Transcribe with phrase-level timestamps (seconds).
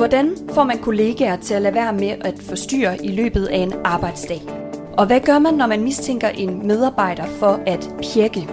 [0.00, 3.72] Hvordan får man kollegaer til at lade være med at forstyrre i løbet af en
[3.84, 4.42] arbejdsdag?
[4.98, 8.48] Og hvad gør man, når man mistænker en medarbejder for at pjekke?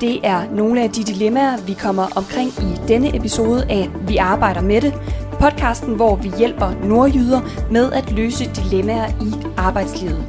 [0.00, 4.60] Det er nogle af de dilemmaer, vi kommer omkring i denne episode af Vi arbejder
[4.60, 4.94] med det,
[5.40, 10.24] podcasten, hvor vi hjælper nordjyder med at løse dilemmaer i arbejdslivet.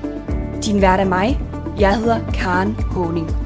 [0.66, 1.40] Din vært er mig.
[1.80, 3.45] Jeg hedder Karen Håning.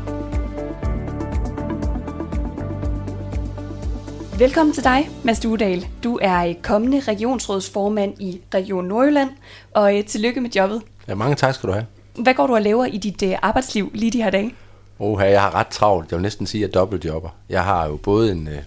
[4.39, 5.87] Velkommen til dig, Mads Duedal.
[6.03, 9.29] Du er kommende regionsrådsformand i Region Nordjylland,
[9.73, 10.81] og øh, tillykke med jobbet.
[11.07, 11.85] Ja, mange tak skal du have.
[12.15, 14.55] Hvad går du og laver i dit øh, arbejdsliv lige de her dage?
[14.99, 16.11] Oha, jeg har ret travlt.
[16.11, 17.29] Jeg vil næsten sige, at jeg er dobbeltjobber.
[17.49, 18.57] Jeg har jo både en, øh,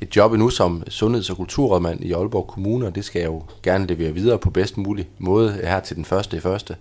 [0.00, 3.42] et job nu som sundheds- og kulturrådmand i Aalborg Kommune, og det skal jeg jo
[3.62, 6.76] gerne levere videre på bedst mulig måde her til den første i første.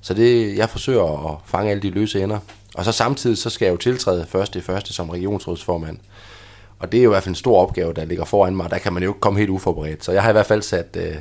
[0.00, 2.38] Så det, jeg forsøger at fange alle de løse ender.
[2.74, 5.98] Og så samtidig så skal jeg jo tiltræde første i første som regionsrådsformand.
[6.78, 8.70] Og det er jo i hvert fald en stor opgave, der ligger foran mig.
[8.70, 10.04] Der kan man jo ikke komme helt uforberedt.
[10.04, 10.96] Så jeg har i hvert fald sat...
[10.96, 11.16] Øh,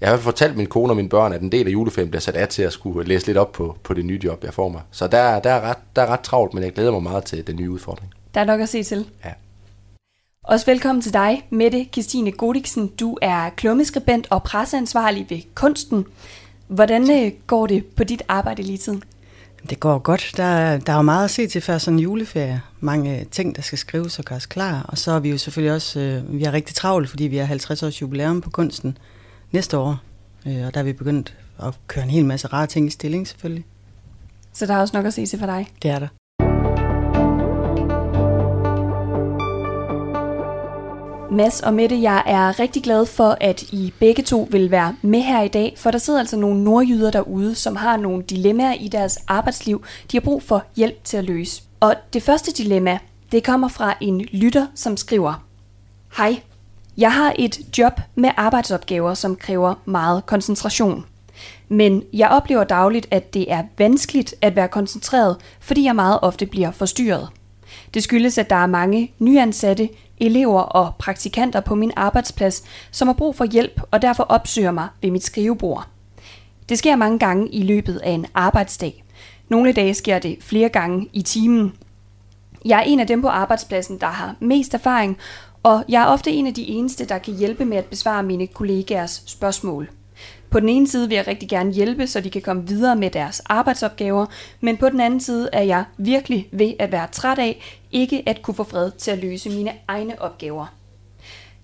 [0.00, 2.36] jeg har fortalt min kone og mine børn, at en del af juleferien bliver sat
[2.36, 4.82] af til at skulle læse lidt op på, på det nye job, jeg får mig.
[4.90, 7.46] Så der, der, er ret, der er ret travlt, men jeg glæder mig meget til
[7.46, 8.14] den nye udfordring.
[8.34, 9.06] Der er nok at se til.
[9.24, 9.30] Ja.
[10.44, 12.86] Også velkommen til dig, Mette Christine Godiksen.
[12.86, 16.06] Du er klummeskribent og presseansvarlig ved Kunsten.
[16.66, 19.02] Hvordan øh, går det på dit arbejde lige tiden?
[19.70, 20.32] Det går godt.
[20.36, 22.62] Der, er- der er jo meget at se til før sådan en juleferie.
[22.80, 24.82] Mange ting, der skal skrives og gøres klar.
[24.88, 27.44] Og så er vi jo selvfølgelig også øh, vi er rigtig travlt, fordi vi har
[27.44, 28.98] 50 års jubilæum på kunsten
[29.52, 29.98] næste år.
[30.46, 33.28] Øh, og der er vi begyndt at køre en hel masse rare ting i stilling
[33.28, 33.64] selvfølgelig.
[34.52, 35.68] Så der er også nok at se til for dig.
[35.82, 36.08] Det er der.
[41.32, 45.20] Mads og Mette, jeg er rigtig glad for, at I begge to vil være med
[45.20, 48.88] her i dag, for der sidder altså nogle nordjyder derude, som har nogle dilemmaer i
[48.88, 51.62] deres arbejdsliv, de har brug for hjælp til at løse.
[51.80, 52.98] Og det første dilemma,
[53.32, 55.44] det kommer fra en lytter, som skriver,
[56.16, 56.40] Hej,
[56.96, 61.04] jeg har et job med arbejdsopgaver, som kræver meget koncentration.
[61.68, 66.46] Men jeg oplever dagligt, at det er vanskeligt at være koncentreret, fordi jeg meget ofte
[66.46, 67.28] bliver forstyrret.
[67.94, 69.88] Det skyldes, at der er mange nyansatte,
[70.22, 74.88] elever og praktikanter på min arbejdsplads, som har brug for hjælp og derfor opsøger mig
[75.02, 75.86] ved mit skrivebord.
[76.68, 79.04] Det sker mange gange i løbet af en arbejdsdag.
[79.48, 81.72] Nogle dage sker det flere gange i timen.
[82.64, 85.18] Jeg er en af dem på arbejdspladsen, der har mest erfaring,
[85.62, 88.46] og jeg er ofte en af de eneste, der kan hjælpe med at besvare mine
[88.46, 89.90] kollegaers spørgsmål.
[90.52, 93.10] På den ene side vil jeg rigtig gerne hjælpe, så de kan komme videre med
[93.10, 94.26] deres arbejdsopgaver,
[94.60, 98.42] men på den anden side er jeg virkelig ved at være træt af ikke at
[98.42, 100.66] kunne få fred til at løse mine egne opgaver.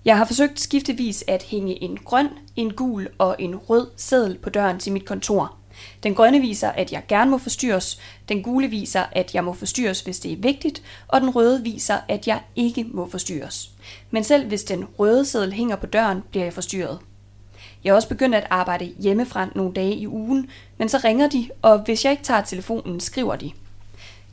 [0.05, 4.49] Jeg har forsøgt skiftevis at hænge en grøn, en gul og en rød seddel på
[4.49, 5.55] døren til mit kontor.
[6.03, 10.01] Den grønne viser, at jeg gerne må forstyrres, den gule viser, at jeg må forstyrres,
[10.01, 13.71] hvis det er vigtigt, og den røde viser, at jeg ikke må forstyrres.
[14.11, 16.99] Men selv hvis den røde seddel hænger på døren, bliver jeg forstyrret.
[17.83, 21.49] Jeg er også begyndt at arbejde hjemmefra nogle dage i ugen, men så ringer de,
[21.61, 23.51] og hvis jeg ikke tager telefonen, skriver de.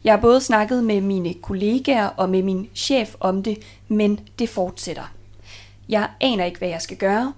[0.05, 3.59] Jeg har både snakket med mine kollegaer og med min chef om det,
[3.89, 5.13] men det fortsætter.
[5.89, 7.33] Jeg aner ikke, hvad jeg skal gøre.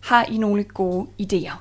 [0.00, 1.54] Har I nogle gode idéer?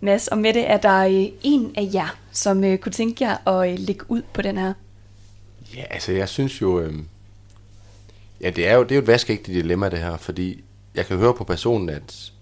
[0.00, 3.72] Mads og Mette, er der øh, en af jer, som øh, kunne tænke jer at
[3.72, 4.72] øh, lægge ud på den her?
[5.76, 6.80] Ja, altså jeg synes jo...
[6.80, 6.94] Øh,
[8.40, 11.16] ja, det er jo, det er jo et vaskeægte dilemma det her, fordi jeg kan
[11.16, 12.32] høre på personen, at,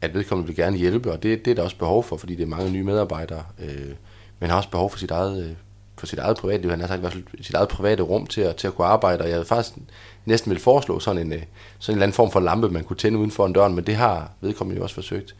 [0.00, 2.42] at vedkommende vil gerne hjælpe, og det, det er der også behov for, fordi det
[2.42, 3.94] er mange nye medarbejdere, øh,
[4.38, 5.52] men har også behov for sit eget, øh,
[5.98, 8.40] for sit eget privatliv, han har sagt i hvert fald sit eget private rum til
[8.40, 9.76] at, til at kunne arbejde, og jeg vil faktisk
[10.24, 11.42] næsten vil foreslå sådan en, øh,
[11.78, 13.86] sådan en eller anden form for lampe, man kunne tænde uden for en døren, men
[13.86, 15.36] det har vedkommende jo også forsøgt.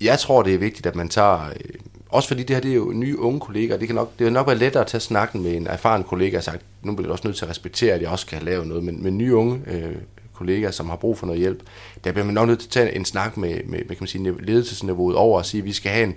[0.00, 1.74] Jeg tror, det er vigtigt, at man tager øh,
[2.14, 3.76] også fordi det her det er jo nye unge kolleger.
[3.76, 6.36] Det kan nok, det vil nok være lettere at tage snakken med en erfaren kollega
[6.36, 8.66] og sagt, nu bliver du også nødt til at respektere, at jeg også kan lave
[8.66, 8.84] noget.
[8.84, 9.96] Men, men nye unge øh,
[10.34, 11.62] kollegaer, som har brug for noget hjælp,
[12.04, 14.06] der bliver man nok nødt til at tage en snak med, med, med kan man
[14.06, 16.14] sige, ledelsesniveauet over og sige, at vi skal have en,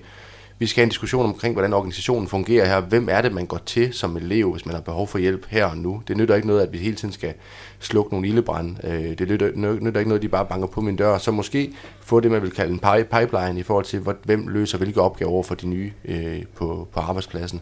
[0.60, 2.80] vi skal have en diskussion omkring, hvordan organisationen fungerer her.
[2.80, 5.66] Hvem er det, man går til som elev, hvis man har behov for hjælp her
[5.66, 6.02] og nu?
[6.08, 7.34] Det nytter ikke noget, at vi hele tiden skal
[7.80, 8.76] slukke nogle ildebrænde.
[8.84, 11.18] Øh, det nytter, nytter ikke noget, at de bare banker på min dør.
[11.18, 12.80] Så måske få det, man vil kalde en
[13.10, 17.00] pipeline i forhold til, hvem løser hvilke opgaver over for de nye øh, på, på
[17.00, 17.62] arbejdspladsen.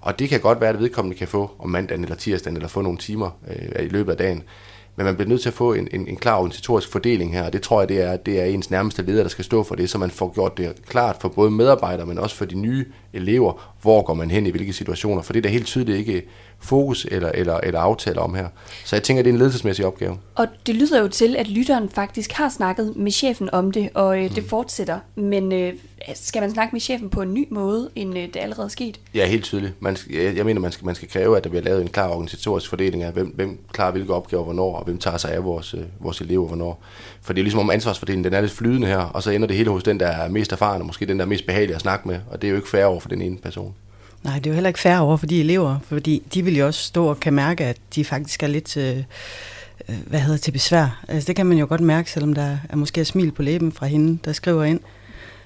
[0.00, 2.80] Og det kan godt være, at vedkommende kan få om mandagen eller tirsdagen, eller få
[2.80, 4.42] nogle timer øh, i løbet af dagen.
[4.96, 7.52] Men man bliver nødt til at få en, en, en klar organisatorisk fordeling her, og
[7.52, 9.90] det tror jeg, det er, det er ens nærmeste leder, der skal stå for det,
[9.90, 13.74] så man får gjort det klart for både medarbejdere, men også for de nye elever,
[13.82, 16.22] hvor går man hen i hvilke situationer, for det er da helt tydeligt ikke
[16.58, 18.48] fokus eller, eller, eller aftaler om her.
[18.84, 20.18] Så jeg tænker, det er en ledelsesmæssig opgave.
[20.34, 24.18] Og det lyder jo til, at lytteren faktisk har snakket med chefen om det, og
[24.18, 24.48] øh, det mm.
[24.48, 24.98] fortsætter.
[25.14, 25.72] Men øh,
[26.14, 29.00] skal man snakke med chefen på en ny måde, end øh, det allerede er sket?
[29.14, 29.82] Ja, helt tydeligt.
[29.82, 31.88] Man skal, jeg, jeg mener, man skal, man skal kræve, at der bliver lavet en
[31.88, 35.44] klar organisatorisk fordeling af, hvem, hvem klarer hvilke opgaver hvornår, og hvem tager sig af
[35.44, 36.82] vores, øh, vores elever hvornår.
[37.22, 39.56] For det er ligesom om ansvarsfordelingen, den er lidt flydende her, og så ender det
[39.56, 41.80] hele hos den, der er mest erfaren, og måske den, der er mest behagelig at
[41.80, 43.74] snakke med, og det er jo ikke fair over for den ene person.
[44.24, 46.66] Nej, det er jo heller ikke fair over for de elever, fordi de vil jo
[46.66, 48.96] også stå og kan mærke, at de faktisk er lidt, øh,
[49.88, 51.04] øh, hvad hedder til besvær.
[51.08, 53.72] Altså det kan man jo godt mærke, selvom der er måske er smil på læben
[53.72, 54.80] fra hende, der skriver ind.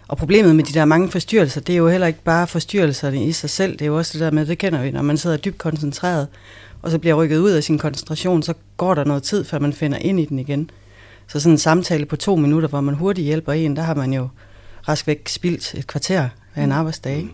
[0.09, 3.33] Og problemet med de der mange forstyrrelser, det er jo heller ikke bare forstyrrelserne i
[3.33, 5.37] sig selv, det er jo også det der med, det kender vi, når man sidder
[5.37, 6.27] dybt koncentreret,
[6.83, 9.73] og så bliver rykket ud af sin koncentration, så går der noget tid, før man
[9.73, 10.71] finder ind i den igen.
[11.29, 14.13] Så sådan en samtale på to minutter, hvor man hurtigt hjælper en, der har man
[14.13, 14.29] jo
[14.89, 16.73] rask væk spildt et kvarter af en mm.
[16.73, 17.29] arbejdsdag.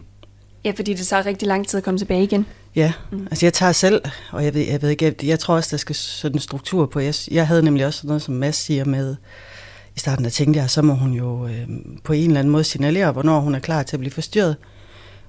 [0.64, 2.46] Ja, fordi det tager rigtig lang tid at komme tilbage igen.
[2.76, 3.26] Ja, mm.
[3.30, 5.76] altså jeg tager selv, og jeg ved, jeg ved ikke, jeg, jeg tror også, der
[5.76, 7.00] skal sådan en struktur på.
[7.00, 9.16] Jeg, jeg havde nemlig også noget, som Mads siger med,
[9.96, 11.68] i starten der tænkte jeg, så må hun jo øh,
[12.04, 14.56] på en eller anden måde signalere, hvornår hun er klar til at blive forstyrret.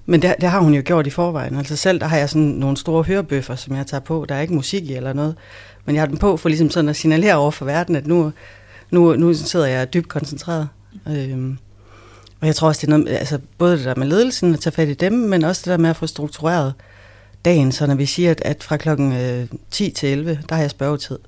[0.05, 1.57] Men det, det har hun jo gjort i forvejen.
[1.57, 4.25] Altså selv, der har jeg sådan nogle store hørebøffer, som jeg tager på.
[4.29, 5.35] Der er ikke musik i eller noget.
[5.85, 8.31] Men jeg har dem på for ligesom sådan at signalere over for verden, at nu,
[8.91, 10.67] nu, nu sidder jeg dybt koncentreret.
[11.07, 11.57] Øhm,
[12.41, 14.73] og jeg tror også, det er noget, altså både det der med ledelsen, at tage
[14.73, 16.73] fat i dem, men også det der med at få struktureret
[17.45, 20.61] dagen, så når vi siger, at, at fra klokken øh, 10 til 11, der har
[20.61, 21.19] jeg spørgetid.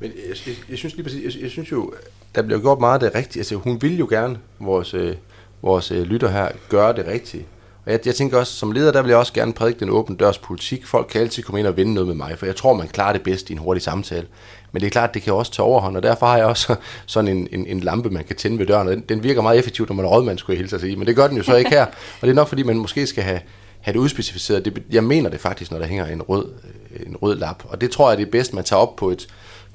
[0.00, 1.92] Men jeg, jeg, jeg synes lige præcis, jeg, jeg synes jo,
[2.34, 3.40] der bliver gjort meget af det rigtige.
[3.40, 5.14] Altså hun vil jo gerne, vores, øh,
[5.62, 7.46] vores øh, lytter her, gøre det rigtige.
[7.86, 10.16] Og jeg, jeg tænker også, som leder, der vil jeg også gerne prædike den åbne
[10.16, 10.86] dørs politik.
[10.86, 13.12] Folk kan altid komme ind og vinde noget med mig, for jeg tror, man klarer
[13.12, 14.26] det bedst i en hurtig samtale.
[14.72, 16.74] Men det er klart, det kan også tage overhånd, og derfor har jeg også
[17.06, 19.58] sådan en, en, en lampe, man kan tænde ved døren, og den, den virker meget
[19.58, 20.96] effektivt, når man er rådmand, skulle jeg hilse at sige.
[20.96, 23.06] Men det gør den jo så ikke her, og det er nok, fordi man måske
[23.06, 23.40] skal have,
[23.80, 24.64] have det udspecificeret.
[24.64, 26.46] Det, jeg mener det faktisk, når der hænger en rød,
[26.94, 29.10] øh, en rød lap, og det tror jeg, det er bedst, man tager op på
[29.10, 29.26] et,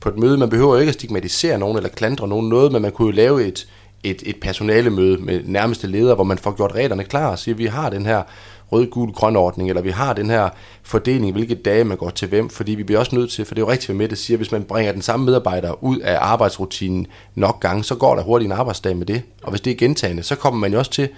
[0.03, 0.37] på et møde.
[0.37, 3.45] Man behøver ikke at stigmatisere nogen eller klandre nogen noget, men man kunne jo lave
[3.45, 3.67] et,
[4.03, 7.59] et, et personalemøde med nærmeste leder, hvor man får gjort reglerne klar og siger, at
[7.59, 8.23] vi har den her
[8.71, 10.49] rød, gul, grøn ordning, eller vi har den her
[10.83, 13.61] fordeling, hvilke dage man går til hvem, fordi vi bliver også nødt til, for det
[13.61, 17.07] er jo rigtigt, hvad Mette siger, hvis man bringer den samme medarbejder ud af arbejdsrutinen
[17.35, 20.23] nok gange, så går der hurtigt en arbejdsdag med det, og hvis det er gentagende,
[20.23, 21.09] så kommer man jo også til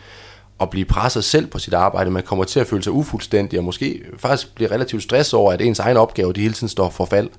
[0.61, 3.65] at blive presset selv på sit arbejde, man kommer til at føle sig ufuldstændig, og
[3.65, 7.05] måske faktisk blive relativt stresset over, at ens egen opgave, de hele tiden står for
[7.05, 7.29] fald.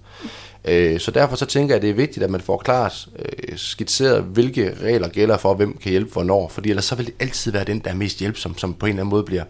[0.67, 3.59] Øh, så derfor så tænker jeg, at det er vigtigt, at man får klart øh,
[3.59, 7.53] skitseret, hvilke regler gælder for, hvem kan hjælpe hvornår, fordi ellers så vil det altid
[7.53, 9.45] være den, der er mest hjælpsom, som på en eller anden måde bliver,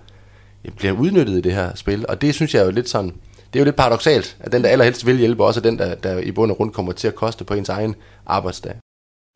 [0.65, 2.07] øh, bliver udnyttet i det her spil.
[2.09, 3.11] Og det synes jeg er jo lidt sådan,
[3.53, 5.95] det er jo lidt paradoxalt, at den, der allerhelst vil hjælpe, også er den, der,
[5.95, 7.95] der i bund og grund kommer til at koste på ens egen
[8.27, 8.75] arbejdsdag.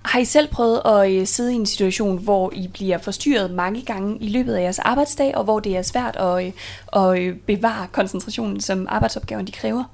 [0.05, 3.83] Har I selv prøvet at øh, sidde i en situation, hvor I bliver forstyrret mange
[3.83, 6.53] gange i løbet af jeres arbejdsdag, og hvor det er svært at, øh,
[6.93, 9.85] at øh, bevare koncentrationen, som arbejdsopgaven de kræver?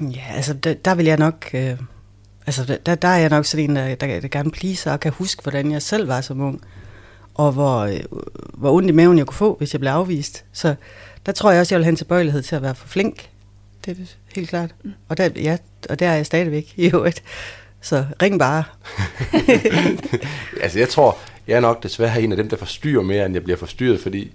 [0.00, 1.50] Ja, altså der, der vil jeg nok...
[1.52, 1.76] Øh,
[2.46, 5.12] altså der, der er jeg nok sådan en, der, der, der gerne pleaser og kan
[5.12, 6.60] huske, hvordan jeg selv var som ung.
[7.34, 8.00] Og hvor, øh,
[8.54, 10.44] hvor ondt i maven jeg kunne få, hvis jeg blev afvist.
[10.52, 10.74] Så
[11.26, 13.28] der tror jeg også, jeg vil have en tilbøjelighed til at være for flink.
[13.84, 14.02] Det er
[14.34, 14.74] helt klart.
[14.84, 14.92] Mm.
[15.08, 15.56] Og, der, ja,
[15.90, 17.22] og der er jeg stadigvæk i øvrigt.
[17.80, 18.64] Så ring bare.
[20.62, 23.44] altså jeg tror, jeg er nok desværre en af dem, der forstyrrer mere, end jeg
[23.44, 24.32] bliver forstyrret, fordi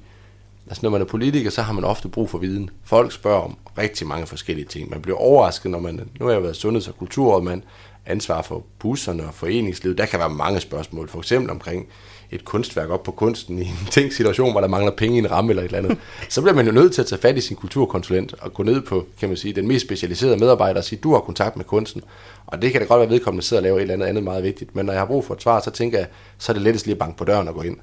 [0.67, 2.69] Altså når man er politiker, så har man ofte brug for viden.
[2.83, 4.89] Folk spørger om rigtig mange forskellige ting.
[4.89, 6.09] Man bliver overrasket, når man...
[6.19, 7.61] Nu har jeg været sundheds- og kulturrådmand,
[8.05, 9.97] ansvar for busserne og foreningslivet.
[9.97, 11.09] Der kan være mange spørgsmål.
[11.09, 11.87] For eksempel omkring
[12.31, 15.31] et kunstværk op på kunsten i en ting situation, hvor der mangler penge i en
[15.31, 15.97] ramme eller et eller andet.
[16.29, 18.81] Så bliver man jo nødt til at tage fat i sin kulturkonsulent og gå ned
[18.81, 22.01] på, kan man sige, den mest specialiserede medarbejder og sige, du har kontakt med kunsten.
[22.45, 24.43] Og det kan da godt være vedkommende sidder og laver et eller andet andet meget
[24.43, 24.75] vigtigt.
[24.75, 26.85] Men når jeg har brug for et svar, så tænker jeg, så er det lettest
[26.85, 27.77] lige at banke på døren og gå ind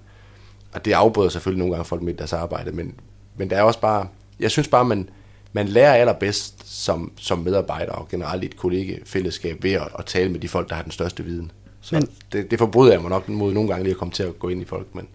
[0.72, 2.94] og det afbryder selvfølgelig nogle gange folk med deres arbejde, men,
[3.36, 4.06] men der er også bare,
[4.40, 5.08] jeg synes bare, man,
[5.52, 10.28] man lærer allerbedst som, som medarbejder og generelt i et kollegefællesskab ved at, at tale
[10.28, 11.52] med de folk, der har den største viden.
[11.80, 14.22] Så men, det, det forbryder jeg mig nok mod nogle gange lige at komme til
[14.22, 15.08] at gå ind i folk, men...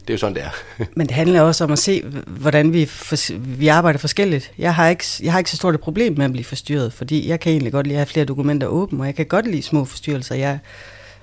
[0.00, 0.50] det er jo sådan, det er.
[0.96, 4.52] Men det handler også om at se, hvordan vi, for, vi arbejder forskelligt.
[4.58, 7.28] Jeg har, ikke, jeg har ikke så stort et problem med at blive forstyrret, fordi
[7.28, 9.62] jeg kan egentlig godt lide at have flere dokumenter åbne, og jeg kan godt lide
[9.62, 10.34] små forstyrrelser.
[10.34, 10.58] Jeg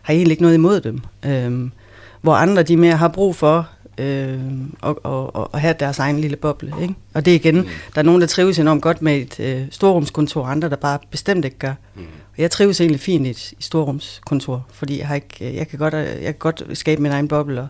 [0.01, 1.01] har egentlig ikke noget imod dem.
[1.25, 1.71] Øhm,
[2.21, 3.69] hvor andre de mere har brug for
[3.99, 4.39] øh,
[4.81, 6.73] og, og, og, og have deres egen lille boble.
[6.81, 6.95] Ikke?
[7.13, 7.67] Og det er igen, mm.
[7.95, 11.45] der er nogen, der trives enormt godt med et øh, storrumskontor, andre, der bare bestemt
[11.45, 11.73] ikke gør.
[11.95, 12.01] Mm.
[12.01, 15.79] Og jeg trives egentlig fint i et, i storrumskontor, fordi jeg, har ikke, jeg, kan
[15.79, 17.67] godt, jeg kan godt skabe min egen boble, og,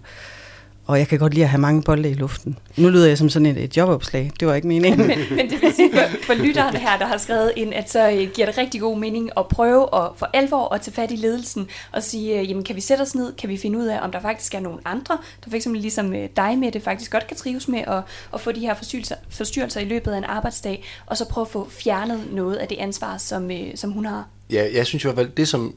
[0.90, 2.58] og jeg kan godt lide at have mange bolde i luften.
[2.78, 4.32] Nu lyder jeg som sådan et, et jobopslag.
[4.40, 5.08] Det var ikke meningen.
[5.08, 8.10] men, men det vil sige for, for lytteren her, der har skrevet ind, at så
[8.10, 11.16] øh, giver det rigtig god mening at prøve at for alvor at tage fat i
[11.16, 14.00] ledelsen og sige, øh, jamen kan vi sætte os ned, kan vi finde ud af,
[14.02, 17.28] om der faktisk er nogle andre, der fx ligesom øh, dig med det faktisk godt
[17.28, 18.02] kan trives med at,
[18.34, 21.52] at få de her forstyrrelser, forstyrrelser i løbet af en arbejdsdag, og så prøve at
[21.52, 24.28] få fjernet noget af det ansvar, som, som hun har.
[24.52, 25.74] Ja, jeg synes i hvert fald, det som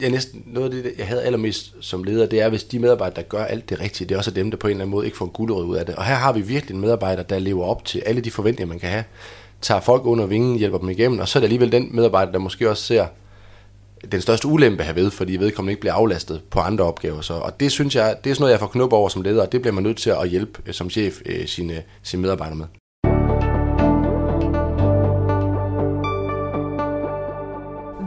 [0.00, 3.16] ja, næsten noget af det, jeg havde allermest som leder, det er, hvis de medarbejdere,
[3.16, 5.06] der gør alt det rigtige, det er også dem, der på en eller anden måde
[5.06, 5.94] ikke får en guldrød ud af det.
[5.94, 8.78] Og her har vi virkelig en medarbejder, der lever op til alle de forventninger, man
[8.78, 9.04] kan have.
[9.60, 12.38] Tager folk under vingen, hjælper dem igennem, og så er det alligevel den medarbejder, der
[12.38, 13.06] måske også ser
[14.12, 17.20] den største ulempe herved, fordi vedkommende ikke bliver aflastet på andre opgaver.
[17.20, 19.42] Så, og det synes jeg, det er sådan noget, jeg får knop over som leder,
[19.42, 22.56] og det bliver man nødt til at hjælpe øh, som chef øh, sine, sine medarbejdere
[22.56, 22.66] med.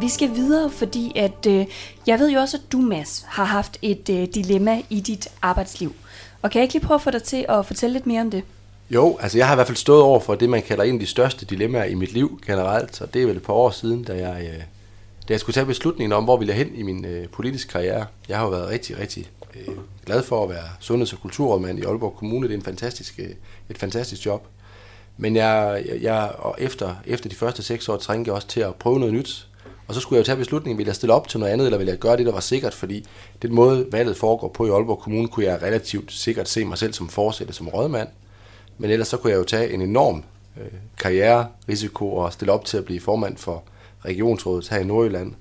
[0.03, 1.65] Vi skal videre, fordi at øh,
[2.07, 5.95] jeg ved jo også, at du, Mads, har haft et øh, dilemma i dit arbejdsliv.
[6.41, 8.31] Og kan jeg ikke lige prøve at få dig til at fortælle lidt mere om
[8.31, 8.43] det?
[8.89, 10.99] Jo, altså jeg har i hvert fald stået over for det, man kalder en af
[10.99, 14.03] de største dilemmaer i mit liv generelt, og det er vel et par år siden,
[14.03, 14.57] da jeg, øh,
[15.27, 18.05] da jeg skulle tage beslutningen om, hvor ville jeg hen i min øh, politiske karriere.
[18.29, 21.83] Jeg har jo været rigtig, rigtig øh, glad for at være sundheds- og kulturrådmand i
[21.83, 22.47] Aalborg Kommune.
[22.47, 23.29] Det er en fantastisk, øh,
[23.69, 24.47] et fantastisk job.
[25.17, 28.75] Men jeg, jeg og efter, efter de første seks år trængte jeg også til at
[28.75, 29.47] prøve noget nyt.
[29.93, 31.77] Og så skulle jeg jo tage beslutningen, vil jeg stille op til noget andet, eller
[31.77, 33.05] vil jeg gøre det, der var sikkert, fordi
[33.41, 36.93] den måde, valget foregår på i Aalborg Kommune, kunne jeg relativt sikkert se mig selv
[36.93, 38.07] som forsætter som rådmand.
[38.77, 40.23] Men ellers så kunne jeg jo tage en enorm
[40.57, 43.63] øh, karriererisiko og stille op til at blive formand for
[44.05, 45.33] regionsrådet her i Nordjylland.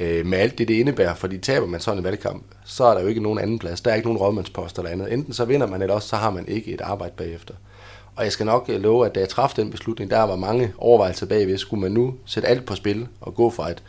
[0.00, 3.00] Øh, med alt det, det indebærer, fordi taber man sådan en valgkamp, så er der
[3.00, 3.80] jo ikke nogen anden plads.
[3.80, 5.12] Der er ikke nogen rådmandspost eller andet.
[5.12, 7.54] Enten så vinder man, eller også så har man ikke et arbejde bagefter.
[8.16, 10.72] Og jeg skal nok øh, love, at da jeg træffede den beslutning, der var mange
[10.78, 11.58] overvejelser bagved.
[11.58, 13.82] Skulle man nu sætte alt på spil og gå fra et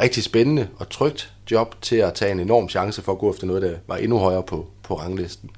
[0.00, 3.46] rigtig spændende og trygt job til at tage en enorm chance for at gå efter
[3.46, 5.50] noget, der var endnu højere på, på ranglisten.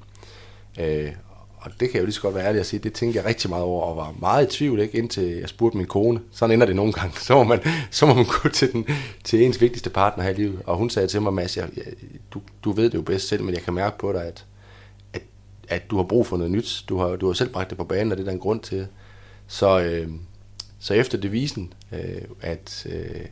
[0.79, 1.11] Øh,
[1.57, 3.25] og det kan jeg jo lige så godt være ærlig at sige, det tænkte jeg
[3.25, 6.19] rigtig meget over, og var meget i tvivl, ikke, indtil jeg spurgte min kone.
[6.31, 7.19] Sådan ender det nogle gange.
[7.27, 7.59] Så må man,
[7.91, 8.87] så må man gå til, den,
[9.23, 10.59] til ens vigtigste partner her i livet.
[10.65, 11.85] Og hun sagde til mig, Mads, jeg, jeg,
[12.33, 14.45] du, du ved det jo bedst selv, men jeg kan mærke på dig, at
[15.69, 16.85] at du har brug for noget nyt.
[16.89, 18.59] Du har, du har selv bragt det på banen, og det er der en grund
[18.59, 18.87] til.
[19.47, 20.09] Så, øh,
[20.79, 23.25] så efter devisen, øh, at, øh,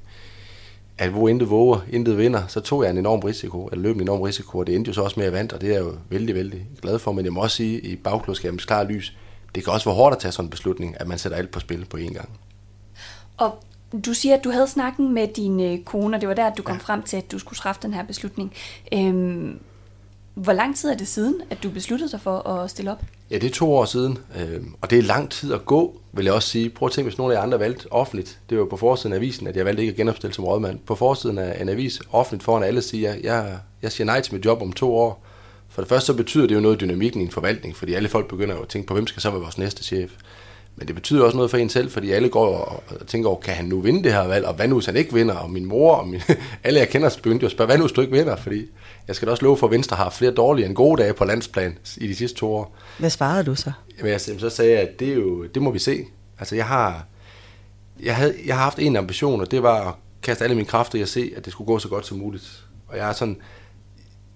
[0.98, 4.02] at hvor intet våger, intet vinder, så tog jeg en enorm risiko, eller løb en
[4.02, 5.82] enorm risiko, og det endte jo så også med at vand, og det er jeg
[5.82, 7.12] jo vældig, vældig glad for.
[7.12, 9.18] Men jeg må også sige, i bagklodskabens klare lys,
[9.56, 11.60] det kan også være hårdt at tage sådan en beslutning, at man sætter alt på
[11.60, 12.30] spil på én gang.
[13.38, 13.63] Og
[14.06, 16.58] du siger, at du havde snakken med din øh, kone, og det var der, at
[16.58, 16.82] du kom ja.
[16.82, 18.54] frem til, at du skulle træffe den her beslutning.
[18.94, 19.60] Øhm,
[20.34, 23.04] hvor lang tid er det siden, at du besluttede dig for at stille op?
[23.32, 26.25] Ja, det er to år siden, øh, og det er lang tid at gå, vil
[26.25, 26.70] jeg også sige.
[26.70, 28.40] Prøv at tænke, hvis nogle af jer andre valgte offentligt.
[28.50, 30.80] Det var på forsiden af avisen, at jeg valgte ikke at genopstille som rådmand.
[30.80, 34.34] På forsiden af en avis, offentligt foran alle, siger jeg, jeg, jeg siger nej til
[34.34, 35.24] mit job om to år.
[35.70, 38.28] For det første så betyder det jo noget dynamikken i en forvaltning, fordi alle folk
[38.28, 40.12] begynder jo at tænke på, hvem skal så være vores næste chef.
[40.75, 43.54] Men det betyder også noget for en selv, fordi alle går og tænker over, kan
[43.54, 45.66] han nu vinde det her valg, og hvad nu hvis han ikke vinder, og min
[45.66, 46.22] mor og min,
[46.63, 48.66] alle jeg kender begyndte jo at spørge, hvad nu hvis du ikke vinder, fordi
[49.07, 51.25] jeg skal da også love for, at Venstre har flere dårlige end gode dage på
[51.25, 52.75] landsplan i de sidste to år.
[53.00, 53.72] Hvad svarede du så?
[53.98, 56.05] Jamen, jeg, så sagde jeg, at det, er jo, det må vi se.
[56.39, 57.05] Altså jeg har,
[58.00, 61.00] jeg, havde, jeg har haft en ambition, og det var at kaste alle mine kræfter
[61.00, 62.63] i at se, at det skulle gå så godt som muligt.
[62.88, 63.38] Og jeg er sådan,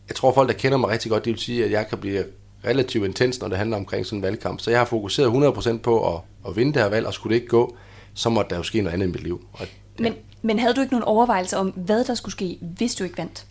[0.07, 2.23] jeg tror folk, der kender mig rigtig godt, de vil sige, at jeg kan blive
[2.65, 4.59] relativt intens, når det handler omkring sådan en valgkamp.
[4.59, 7.41] Så jeg har fokuseret 100% på at, at vinde det her valg, og skulle det
[7.41, 7.77] ikke gå,
[8.13, 9.45] så måtte der jo ske noget andet i mit liv.
[9.53, 10.03] Og, ja.
[10.03, 13.17] men, men havde du ikke nogen overvejelse om, hvad der skulle ske, hvis du ikke
[13.17, 13.45] vandt?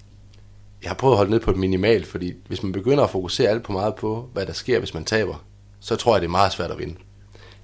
[0.86, 3.48] Jeg har prøvet at holde ned på et minimalt, fordi hvis man begynder at fokusere
[3.48, 5.44] alt på meget på, hvad der sker, hvis man taber,
[5.80, 6.94] så tror jeg, det er meget svært at vinde.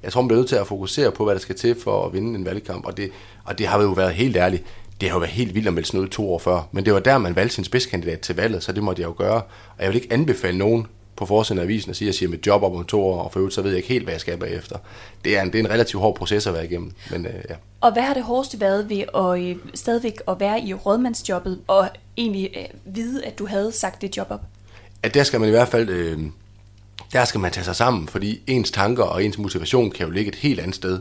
[0.02, 2.12] Jeg tror, man bliver nødt til at fokusere på, hvad der skal til for at
[2.12, 3.10] vinde en valgkamp, og det,
[3.44, 4.64] og det har jo været helt ærligt.
[5.00, 6.94] Det har jo været helt vildt at melde sådan noget to år før, men det
[6.94, 9.42] var der, man valgte sin spidskandidat til valget, så det måtte jeg jo gøre.
[9.76, 12.28] Og jeg vil ikke anbefale nogen på forsiden af avisen og sige, at jeg siger
[12.30, 14.14] mit job op om to år, og for øvrigt så ved jeg ikke helt, hvad
[14.14, 14.76] jeg skal bagefter.
[15.24, 16.92] Det er en, det er en relativt hård proces at være igennem.
[17.10, 17.54] Men, øh, ja.
[17.80, 21.88] Og hvad har det hårdeste været ved at øh, stadigvæk at være i rådmandsjobbet, og
[22.16, 24.40] egentlig øh, vide, at du havde sagt det job op?
[25.02, 26.18] At der skal man i hvert fald, øh,
[27.12, 30.28] der skal man tage sig sammen, fordi ens tanker og ens motivation kan jo ligge
[30.28, 31.00] et helt andet sted.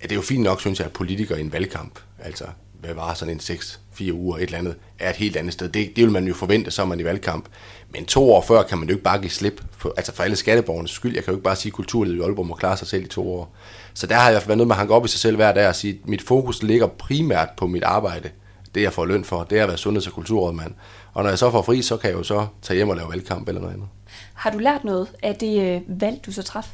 [0.00, 2.44] At det er jo fint nok, synes jeg, at politikere i en valgkamp, altså
[2.80, 5.68] hvad var sådan en 6-4 uger, et eller andet, er et helt andet sted.
[5.68, 7.44] Det, det vil man jo forvente, så er man i valgkamp.
[7.92, 10.36] Men to år før kan man jo ikke bare give slip, for, altså for alle
[10.36, 11.14] skatteborgernes skyld.
[11.14, 13.08] Jeg kan jo ikke bare sige, at kulturlivet i Aalborg må klare sig selv i
[13.08, 13.54] to år.
[13.94, 15.20] Så der har jeg i hvert fald været noget med at hanke op i sig
[15.20, 18.30] selv hver dag og sige, at mit fokus ligger primært på mit arbejde.
[18.74, 20.74] Det jeg får løn for, det er at være sundheds- og kulturrådmand.
[21.12, 23.08] Og når jeg så får fri, så kan jeg jo så tage hjem og lave
[23.10, 23.88] valgkamp eller noget andet.
[24.34, 26.68] Har du lært noget af det øh, valg, du så traf?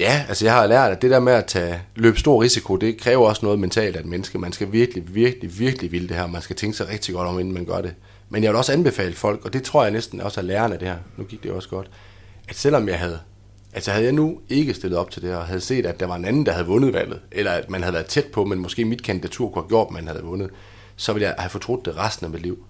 [0.00, 3.00] Ja, altså jeg har lært, at det der med at tage, løbe stor risiko, det
[3.00, 4.38] kræver også noget mentalt af et menneske.
[4.38, 6.26] Man skal virkelig, virkelig, virkelig ville det her.
[6.26, 7.94] Man skal tænke sig rigtig godt om, inden man gør det.
[8.28, 10.78] Men jeg vil også anbefale folk, og det tror jeg næsten også er lærerne af
[10.78, 11.90] det her, nu gik det jo også godt,
[12.48, 13.18] at selvom jeg havde,
[13.72, 16.06] altså havde jeg nu ikke stillet op til det her, og havde set, at der
[16.06, 18.58] var en anden, der havde vundet valget, eller at man havde været tæt på, men
[18.58, 20.50] måske mit kandidatur kunne have gjort, at man havde vundet,
[20.96, 22.64] så ville jeg have fortrudt det resten af mit liv.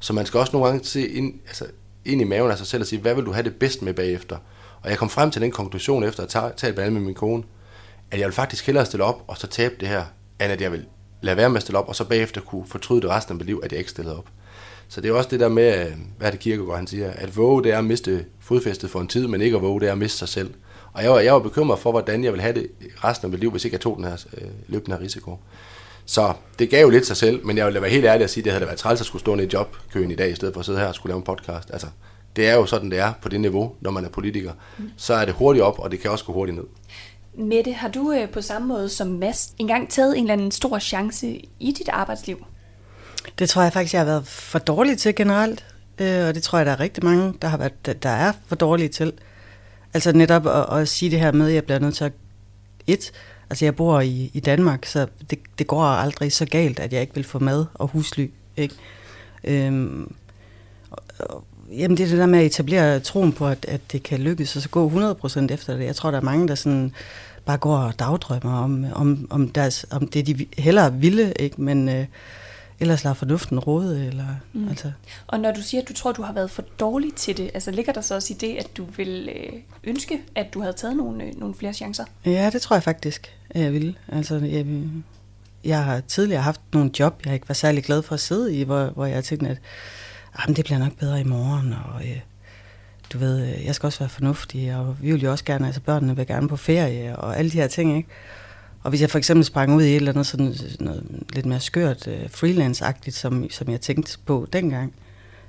[0.00, 1.66] Så man skal også nogle gange se ind, altså
[2.04, 3.94] ind i maven af sig selv og sige, hvad vil du have det bedst med
[3.94, 4.36] bagefter?
[4.84, 7.42] Og jeg kom frem til den konklusion efter at tage, talt med min kone,
[8.10, 10.04] at jeg vil faktisk hellere stille op og så tabe det her,
[10.40, 10.86] end at jeg vil
[11.22, 13.46] lade være med at stille op, og så bagefter kunne fortryde det resten af mit
[13.46, 14.28] liv, at jeg ikke stillede op.
[14.88, 17.62] Så det er også det der med, øh, hvad det Kirkegaard han siger, at våge
[17.62, 19.98] det er at miste fodfæstet for en tid, men ikke at våge det er at
[19.98, 20.54] miste sig selv.
[20.92, 22.70] Og jeg var, jeg var bekymret for, hvordan jeg ville have det
[23.04, 25.38] resten af mit liv, hvis ikke jeg tog den her, øh, løb den her risiko.
[26.06, 28.42] Så det gav jo lidt sig selv, men jeg vil være helt ærlig at sige,
[28.42, 30.60] at det havde været træls at skulle stå i jobkøen i dag, i stedet for
[30.60, 31.70] at sidde her og skulle lave en podcast.
[31.72, 31.86] Altså,
[32.36, 34.52] det er jo sådan, det er på det niveau, når man er politiker.
[34.96, 36.64] Så er det hurtigt op, og det kan også gå hurtigt ned.
[37.34, 40.78] Mette, har du øh, på samme måde som Mads engang taget en eller anden stor
[40.78, 42.44] chance i dit arbejdsliv?
[43.38, 45.64] Det tror jeg faktisk, jeg har været for dårlig til generelt.
[45.98, 48.54] Øh, og det tror jeg, der er rigtig mange, der, har været, der er for
[48.54, 49.12] dårlige til.
[49.94, 52.12] Altså netop at, at sige det her med, at jeg bliver nødt til at...
[52.86, 53.12] Et,
[53.50, 57.00] altså jeg bor i, i Danmark, så det, det går aldrig så galt, at jeg
[57.00, 58.30] ikke vil få mad og husly.
[58.56, 58.74] Ikke?
[59.44, 60.14] Øhm,
[60.90, 61.44] og, og,
[61.78, 64.56] jamen det er det der med at etablere troen på, at, at det kan lykkes,
[64.56, 65.84] og så gå 100% efter det.
[65.84, 66.92] Jeg tror, der er mange, der sådan
[67.44, 71.62] bare går og dagdrømmer om, om, om, deres, om det, de hellere ville, ikke?
[71.62, 72.06] men øh,
[72.80, 74.06] ellers lader fornuften råde.
[74.06, 74.68] Eller, mm.
[74.68, 74.92] altså.
[75.26, 77.50] Og når du siger, at du tror, at du har været for dårlig til det,
[77.54, 79.52] altså ligger der så også i det, at du vil øh,
[79.84, 82.04] ønske, at du havde taget nogle, øh, nogle flere chancer?
[82.24, 83.94] Ja, det tror jeg faktisk, at jeg ville.
[84.08, 84.66] Altså, jeg,
[85.64, 88.62] jeg har tidligere haft nogle job, jeg ikke var særlig glad for at sidde i,
[88.62, 89.58] hvor, hvor jeg tænkte, at
[90.40, 92.20] jamen, det bliver nok bedre i morgen, og øh,
[93.12, 95.80] du ved, øh, jeg skal også være fornuftig, og vi vil jo også gerne, altså
[95.80, 98.08] børnene vil gerne på ferie, og alle de her ting, ikke?
[98.82, 101.60] Og hvis jeg for eksempel sprang ud i et eller andet sådan noget lidt mere
[101.60, 104.94] skørt, øh, freelance-agtigt, som, som jeg tænkte på dengang,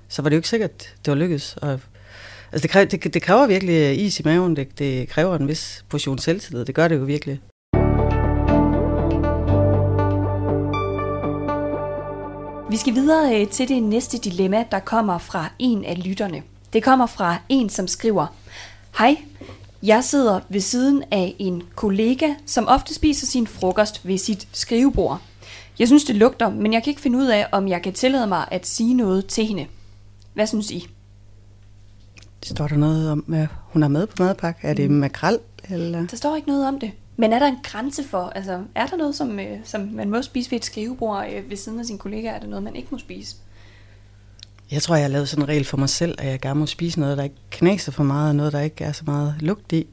[0.08, 1.58] så var det jo ikke sikkert, det var lykkedes.
[1.58, 1.80] Og,
[2.52, 5.86] altså det, kræver, det, det kræver virkelig is i maven, det, det kræver en vis
[5.90, 7.40] portion selvtillid, det gør det jo virkelig.
[12.76, 16.44] Vi skal videre øh, til det næste dilemma, der kommer fra en af lytterne.
[16.74, 18.28] Det kommer fra en, som skriver,
[18.98, 19.18] Hej,
[19.84, 25.22] jeg sidder ved siden af en kollega, som ofte spiser sin frokost ved sit skrivebord.
[25.80, 28.28] Jeg synes, det lugter, men jeg kan ikke finde ud af, om jeg kan tillade
[28.28, 29.66] mig at sige noget til hende.
[30.34, 30.88] Hvad synes I?
[32.44, 34.68] Står der noget om, at hun er med på madpakke?
[34.68, 35.40] Er det makrel?
[35.70, 36.08] Eller?
[36.08, 36.92] Der står ikke noget om det.
[37.18, 40.22] Men er der en grænse for, altså er der noget, som, øh, som man må
[40.22, 42.28] spise ved et skrivebord øh, ved siden af sin kollega?
[42.28, 43.36] Er der noget, man ikke må spise?
[44.72, 46.66] Jeg tror, jeg har lavet sådan en regel for mig selv, at jeg gerne må
[46.66, 49.72] spise noget, der ikke knaser for meget, og noget, der ikke er så meget lugt
[49.72, 49.88] i.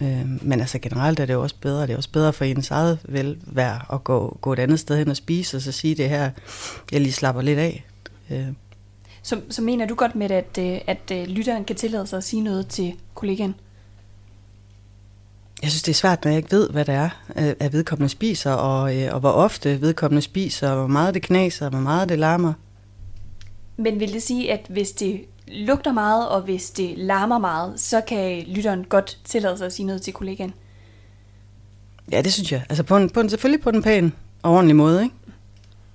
[0.00, 1.82] Øh, men altså generelt er det jo også bedre.
[1.82, 5.08] Det er også bedre for ens eget velvære at gå, gå et andet sted hen
[5.08, 6.30] og spise, og så sige det her,
[6.92, 7.84] jeg lige slapper lidt af.
[8.30, 8.46] Øh.
[9.22, 12.24] Så, så mener du godt med, at, øh, at, at lytteren kan tillade sig at
[12.24, 13.54] sige noget til kollegaen?
[15.62, 17.10] Jeg synes, det er svært, når jeg ikke ved, hvad det er,
[17.60, 21.70] at vedkommende spiser, og, og hvor ofte vedkommende spiser, og hvor meget det knaser, og
[21.70, 22.52] hvor meget det larmer.
[23.76, 28.00] Men vil det sige, at hvis det lugter meget, og hvis det larmer meget, så
[28.00, 30.54] kan lytteren godt tillade sig at sige noget til kollegaen?
[32.12, 32.62] Ja, det synes jeg.
[32.68, 35.14] Altså på en, på en, selvfølgelig på den pæn og ordentlig måde, ikke?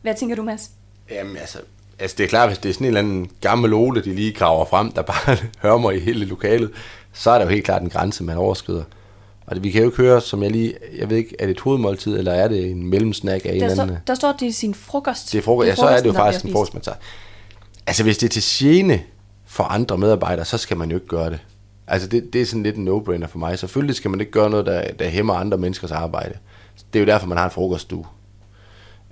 [0.01, 0.71] Hvad tænker du, Mads?
[1.11, 1.59] Jamen altså,
[1.99, 4.33] altså det er klart, hvis det er sådan en eller anden gammel ole, de lige
[4.33, 6.71] graver frem, der bare hører mig i hele lokalet,
[7.13, 8.83] så er der jo helt klart en grænse, man overskrider.
[9.45, 11.51] Og det, vi kan jo ikke høre, som jeg lige, jeg ved ikke, er det
[11.51, 13.97] et hovedmåltid, eller er det en mellemsnack af en eller anden?
[14.07, 15.31] Der står, det er sin frokost.
[15.31, 16.97] Det er frokost, ja, så er det jo faktisk en frokost, man tager.
[17.87, 19.03] Altså, hvis det er til gene
[19.45, 21.39] for andre medarbejdere, så skal man jo ikke gøre det.
[21.87, 23.59] Altså, det, det er sådan lidt en no-brainer for mig.
[23.59, 26.37] Selvfølgelig skal man ikke gøre noget, der, der hæmmer andre menneskers arbejde.
[26.93, 28.05] Det er jo derfor, man har en frokoststue.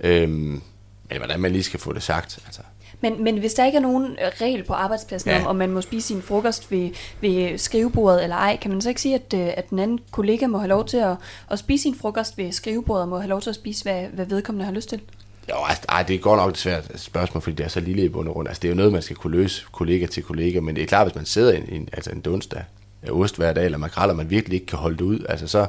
[0.00, 0.62] Øhm,
[1.10, 2.62] men hvordan man lige skal få det sagt, altså.
[3.02, 5.40] Men, men hvis der ikke er nogen regel på arbejdspladsen ja.
[5.40, 8.88] om, om man må spise sin frokost ved, ved skrivebordet eller ej, kan man så
[8.88, 11.16] ikke sige, at, at den anden kollega må have lov til at,
[11.50, 14.26] at spise sin frokost ved skrivebordet, og må have lov til at spise, hvad, hvad
[14.26, 15.00] vedkommende har lyst til?
[15.50, 18.04] Jo, altså, ej, det er godt nok et svært spørgsmål, fordi det er så lille
[18.04, 18.48] i bund og grund.
[18.48, 20.86] Altså, det er jo noget, man skal kunne løse kollega til kollega, men det er
[20.86, 22.64] klart, hvis man sidder i en, altså en dunst af
[23.10, 25.66] ost hver dag, eller makreller, man virkelig ikke kan holde det ud, altså så,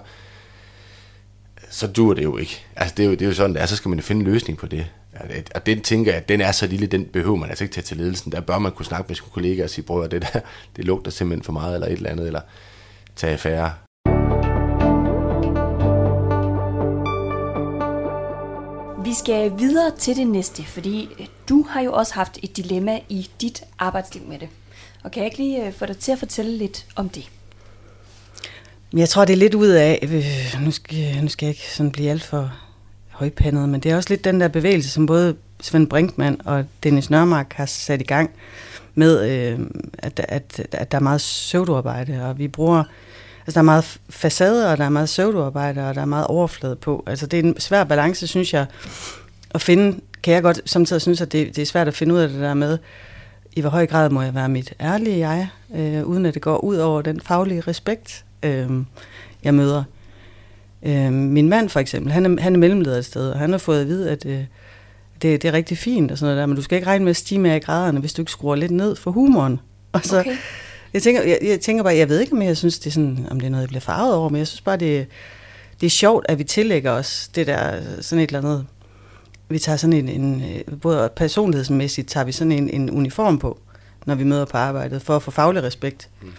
[1.69, 2.65] så dur det jo ikke.
[2.76, 4.19] Altså, det er jo, det er jo sådan, det er, så skal man jo finde
[4.19, 4.86] en løsning på det.
[5.56, 7.84] Og den tænker jeg, at den er så lille, den behøver man altså ikke tage
[7.84, 8.32] til ledelsen.
[8.32, 10.39] Der bør man kunne snakke med sine kollegaer og sige, bror, det der,
[10.76, 12.41] det lugter simpelthen for meget, eller et eller andet, eller
[13.15, 13.73] tage affære.
[19.06, 22.99] Vi skal videre til det næste, fordi øh, du har jo også haft et dilemma
[23.10, 24.49] i dit arbejdsliv med det.
[25.04, 27.30] Og kan jeg ikke lige øh, få dig til at fortælle lidt om det?
[28.93, 31.91] Jeg tror, det er lidt ud af, øh, nu skal, nu skal jeg ikke sådan
[31.91, 32.54] blive alt for
[33.13, 37.10] højpandet, men det er også lidt den der bevægelse, som både Svend Brinkmann og Dennis
[37.10, 38.30] Nørmark har sat i gang
[38.95, 39.60] med, øh,
[39.97, 42.84] at, at, at der er meget søvdearbejde, og vi bruger,
[43.39, 46.76] altså der er meget facade, og der er meget søvdearbejde, og der er meget overflade
[46.76, 47.04] på.
[47.08, 48.65] Altså det er en svær balance, synes jeg,
[49.52, 52.19] at finde, kan jeg godt samtidig synes, at det, det er svært at finde ud
[52.19, 52.78] af det der med,
[53.56, 56.58] i hvor høj grad må jeg være mit ærlige jeg, øh, uden at det går
[56.58, 58.69] ud over den faglige respekt, øh,
[59.43, 59.84] jeg møder.
[60.86, 63.58] Øh, min mand for eksempel, han er, han er mellemleder et sted, og han har
[63.58, 64.43] fået at vide, at øh,
[65.22, 67.10] det, det er rigtig fint og sådan noget der, men du skal ikke regne med
[67.10, 69.60] at stige med i graderne, hvis du ikke skruer lidt ned for humoren.
[69.91, 70.36] Og så, okay.
[70.93, 73.28] jeg, tænker, jeg, jeg tænker bare, jeg ved ikke, om jeg synes, det er sådan,
[73.32, 75.08] om det er noget, jeg bliver farvet over, men jeg synes bare, det,
[75.82, 78.65] det er sjovt, at vi tillægger os det der, sådan et eller andet,
[79.50, 80.43] vi tager sådan en, en
[80.82, 83.60] både personlighedsmæssigt, tager vi sådan en, en uniform på,
[84.06, 86.10] når vi møder på arbejdet, for at få faglig respekt.
[86.22, 86.32] Mm.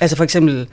[0.00, 0.68] Altså for eksempel,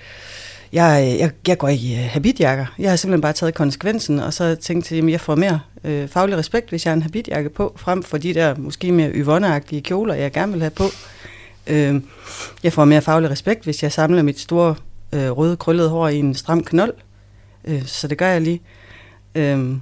[0.74, 2.66] jeg, øh, jeg, jeg går i øh, habitjakker.
[2.80, 6.38] Jeg har simpelthen bare taget konsekvensen, og så tænkt, at jeg får mere øh, faglig
[6.38, 10.14] respekt, hvis jeg har en habitjakke på, frem for de der måske mere yvonne kjoler,
[10.14, 10.86] jeg gerne vil have på.
[11.68, 12.02] Øh,
[12.64, 14.76] jeg får mere faglig respekt, hvis jeg samler mit store
[15.14, 16.94] øh, røde krøllede hår i en stram knold.
[17.66, 18.62] Øh, så det gør jeg lige.
[19.36, 19.76] Øh,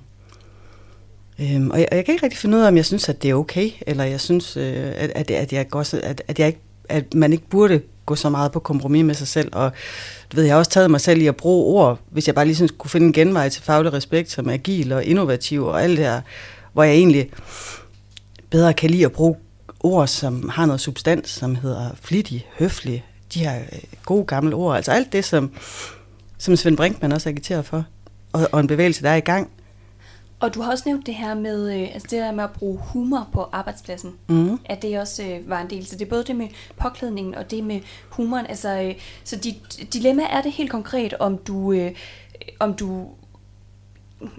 [1.42, 3.24] Øhm, og, jeg, og jeg kan ikke rigtig finde ud af, om jeg synes, at
[3.24, 6.48] det er okay, eller jeg synes, øh, at, at, at, jeg går, at, at, jeg
[6.48, 9.50] ikke, at man ikke burde gå så meget på kompromis med sig selv.
[9.52, 9.72] Og
[10.32, 12.46] du ved, jeg har også taget mig selv i at bruge ord, hvis jeg bare
[12.46, 16.06] lige kunne finde en genvej til faglig respekt, som agil og innovativ og alt det
[16.06, 16.22] her,
[16.74, 17.30] hvor jeg egentlig
[18.50, 19.36] bedre kan lide at bruge
[19.80, 24.76] ord, som har noget substans, som hedder flittig, høflig, de her øh, gode gamle ord.
[24.76, 25.52] Altså alt det, som,
[26.38, 27.86] som Svend Brinkmann også agiterer for,
[28.34, 29.50] og, og en bevægelse, der er i gang.
[30.40, 32.80] Og du har også nævnt det her med, øh, altså det der med at bruge
[32.84, 34.60] humor på arbejdspladsen, mm.
[34.66, 35.86] at det også øh, var en del.
[35.86, 36.48] Så det er både det med
[36.78, 38.46] påklædningen og det med humoren.
[38.46, 41.92] Altså, øh, så dit dilemma er det helt konkret, om du, øh,
[42.60, 43.08] om du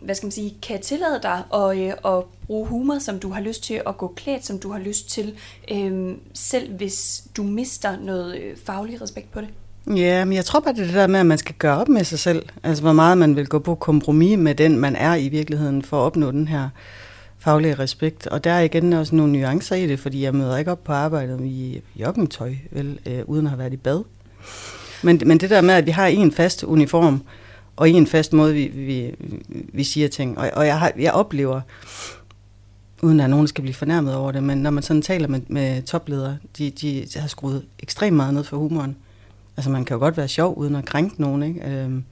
[0.02, 3.40] hvad skal man sige, kan tillade dig at, øh, at bruge humor, som du har
[3.40, 5.34] lyst til, at gå klædt, som du har lyst til,
[5.70, 9.48] øh, selv hvis du mister noget øh, faglig respekt på det.
[9.96, 11.88] Ja, men jeg tror bare, det er det der med, at man skal gøre op
[11.88, 12.42] med sig selv.
[12.62, 16.00] Altså, hvor meget man vil gå på kompromis med den, man er i virkeligheden, for
[16.00, 16.68] at opnå den her
[17.38, 18.26] faglige respekt.
[18.26, 20.92] Og der er igen også nogle nuancer i det, fordi jeg møder ikke op på
[20.92, 24.04] arbejdet i joggentøj, vel, øh, uden at have været i bad.
[25.02, 27.22] Men, men det der med, at vi har en fast uniform,
[27.76, 29.14] og en fast måde, vi, vi,
[29.48, 30.38] vi siger ting.
[30.38, 31.60] Og, og jeg, har, jeg oplever,
[33.02, 35.82] uden at nogen skal blive fornærmet over det, men når man sådan taler med, med
[35.82, 38.96] topledere, de, de har skruet ekstremt meget ned for humoren.
[39.58, 41.60] Altså man kan jo godt være sjov uden at krænke nogen, ikke?
[41.60, 42.04] Øhm,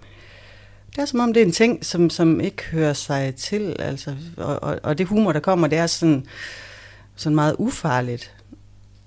[0.90, 4.16] det er som om det er en ting, som, som ikke hører sig til, altså,
[4.36, 6.26] og, og, og det humor, der kommer, det er sådan,
[7.16, 8.34] sådan meget ufarligt.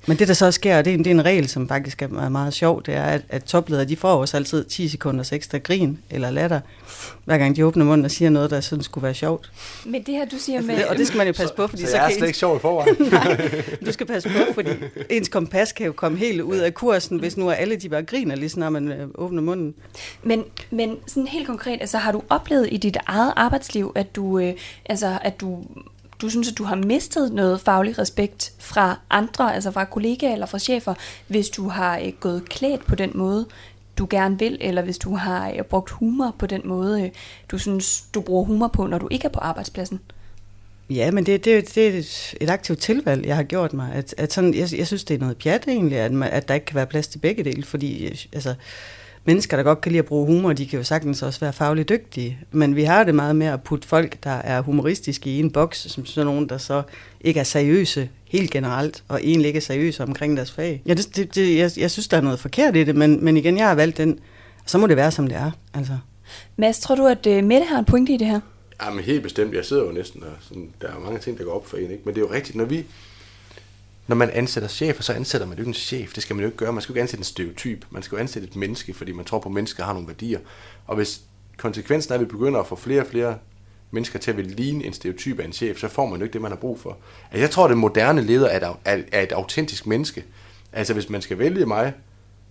[0.08, 2.30] Men det, der så sker, det er, en, det er en regel, som faktisk er
[2.30, 6.00] meget, sjov, det er, at, at topledere, de får også altid 10 sekunders ekstra grin
[6.10, 6.60] eller latter,
[7.26, 9.52] hver gang de åbner munden og siger noget, der sådan skulle være sjovt.
[9.86, 10.84] Men det her, du siger med...
[10.84, 12.12] Og det skal man jo passe på, fordi så, så, så kan...
[12.12, 12.96] er slet ikke sjovt i forvejen.
[13.12, 13.52] Nej,
[13.86, 14.70] du skal passe på, fordi
[15.10, 18.04] ens kompas kan jo komme helt ud af kursen, hvis nu er alle de bare
[18.04, 19.74] griner lige når man øh, åbner munden.
[20.24, 24.40] Men, men sådan helt konkret, altså har du oplevet i dit eget arbejdsliv, at du,
[24.40, 24.54] øh,
[24.86, 25.64] altså, at du
[26.22, 30.46] du synes, at du har mistet noget faglig respekt fra andre, altså fra kollegaer eller
[30.46, 30.94] fra chefer,
[31.28, 33.46] hvis du har øh, gået klædt på den måde,
[33.98, 37.10] du gerne vil, eller hvis du har øh, brugt humor på den måde, øh,
[37.52, 40.00] du synes, du bruger humor på, når du ikke er på arbejdspladsen?
[40.90, 42.04] Ja, men det, det, det er
[42.42, 43.94] et aktivt tilvalg, jeg har gjort mig.
[43.94, 46.54] At, at sådan, jeg, jeg synes, det er noget pjat egentlig, at, man, at der
[46.54, 48.56] ikke kan være plads til begge dele, fordi øh, altså,
[49.26, 51.90] mennesker, der godt kan lide at bruge humor, de kan jo sagtens også være fagligt
[51.90, 52.40] dygtige.
[52.52, 55.92] Men vi har det meget med at putte folk, der er humoristiske i en boks,
[55.92, 56.82] som sådan nogen, der så
[57.22, 60.82] ikke er seriøse helt generelt, og egentlig ikke er seriøse omkring deres fag.
[60.86, 63.38] Ja, det, det, det, jeg, jeg synes, der er noget forkert i det, men, men
[63.38, 64.20] igen, jeg har valgt den,
[64.66, 65.52] så må det være, som det er.
[65.74, 65.98] Altså.
[66.58, 68.40] Mads, tror du, at uh, Mette har en pointe i det her?
[68.82, 69.54] Ja, men helt bestemt.
[69.54, 71.92] Jeg sidder jo næsten, og sådan, der er mange ting, der går op for en.
[71.92, 72.02] Ikke?
[72.06, 72.86] Men det er jo rigtigt, når vi
[74.10, 76.14] når man ansætter chefer, så ansætter man jo ikke en chef.
[76.14, 76.74] Det skal man jo ikke gøre.
[76.74, 77.86] Man skal jo ikke ansætte en stereotyp.
[77.90, 80.40] Man skal jo ansætte et menneske, fordi man tror på, at mennesker har nogle værdier.
[80.88, 81.22] Og hvis
[81.58, 83.38] konsekvensen er, at vi begynder at få flere og flere
[83.92, 86.34] mennesker til at ville ligne en stereotyp af en chef, så får man jo ikke
[86.34, 86.98] det, man har brug for.
[87.32, 90.26] Altså, jeg tror, at den moderne leder er et, er et autentisk menneske.
[90.74, 91.94] Altså, hvis man skal vælge mig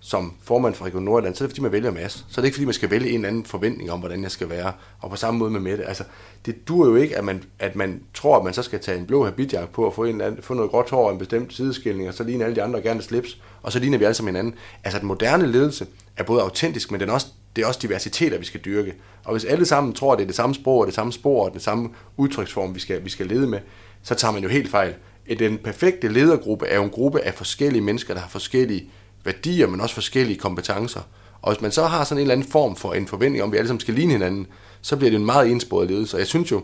[0.00, 2.12] som formand for Region Nordjylland, så er det fordi, man vælger Mads.
[2.12, 4.30] Så er det ikke fordi, man skal vælge en eller anden forventning om, hvordan jeg
[4.30, 4.72] skal være.
[5.00, 5.84] Og på samme måde med Mette.
[5.84, 6.04] Altså,
[6.46, 9.06] det dur jo ikke, at man, at man tror, at man så skal tage en
[9.06, 11.54] blå habitjakke på og få, en eller anden, få noget gråt hår og en bestemt
[11.54, 14.34] sideskilling, og så ligner alle de andre gerne slips, og så ligner vi alle sammen
[14.34, 14.54] hinanden.
[14.84, 18.38] Altså, den moderne ledelse er både autentisk, men den er også, det er også diversiteter,
[18.38, 18.94] vi skal dyrke.
[19.24, 21.44] Og hvis alle sammen tror, at det er det samme sprog, og det samme spor,
[21.44, 23.58] og det samme udtryksform, vi skal, vi skal lede med,
[24.02, 24.94] så tager man jo helt fejl.
[25.38, 28.90] Den perfekte ledergruppe er jo en gruppe af forskellige mennesker, der har forskellige
[29.32, 31.00] værdier, men også forskellige kompetencer.
[31.42, 33.52] Og hvis man så har sådan en eller anden form for en forventning om, at
[33.52, 34.46] vi alle sammen skal ligne hinanden,
[34.82, 36.16] så bliver det en meget ensporet ledelse.
[36.16, 36.62] Og jeg synes jo,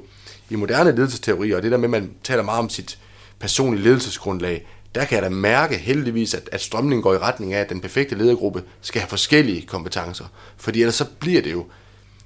[0.50, 2.98] i moderne ledelsesteorier, og det der med, at man taler meget om sit
[3.38, 7.60] personlige ledelsesgrundlag, der kan jeg da mærke heldigvis, at, at strømningen går i retning af,
[7.60, 10.24] at den perfekte ledergruppe skal have forskellige kompetencer.
[10.56, 11.64] Fordi ellers så bliver det jo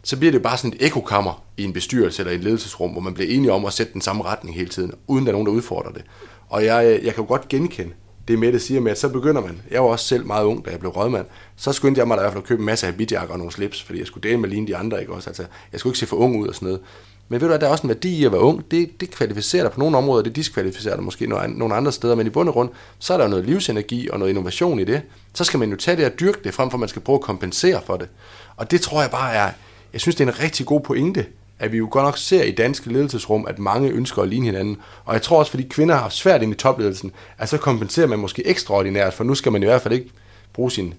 [0.03, 3.01] så bliver det bare sådan et ekokammer i en bestyrelse eller i et ledelsesrum, hvor
[3.01, 5.46] man bliver enige om at sætte den samme retning hele tiden, uden der er nogen,
[5.46, 6.05] der udfordrer det.
[6.48, 7.92] Og jeg, jeg kan jo godt genkende
[8.29, 10.64] det med det siger med, at så begynder man, jeg var også selv meget ung,
[10.64, 12.67] da jeg blev rådmand, så skyndte jeg mig da i hvert fald at købe en
[12.67, 15.12] masse af bidjakker og nogle slips, fordi jeg skulle dele med ligne de andre, ikke
[15.12, 15.31] også?
[15.31, 16.81] Altså, jeg skulle ikke se for ung ud og sådan noget.
[17.29, 18.71] Men ved du hvad, der er også en værdi i at være ung.
[18.71, 22.27] Det, det kvalificerer dig på nogle områder, det diskvalificerer dig måske nogle andre steder, men
[22.27, 25.03] i bund og grund, så er der jo noget livsenergi og noget innovation i det.
[25.35, 27.17] Så skal man jo tage det og dyrke det, frem for at man skal prøve
[27.17, 28.09] at kompensere for det.
[28.57, 29.51] Og det tror jeg bare er,
[29.93, 31.27] jeg synes, det er en rigtig god pointe,
[31.59, 34.77] at vi jo godt nok ser i danske ledelsesrum, at mange ønsker at ligne hinanden.
[35.05, 38.18] Og jeg tror også, fordi kvinder har svært ind i topledelsen, at så kompenserer man
[38.18, 40.11] måske ekstraordinært, for nu skal man i hvert fald ikke
[40.53, 40.94] bruge sin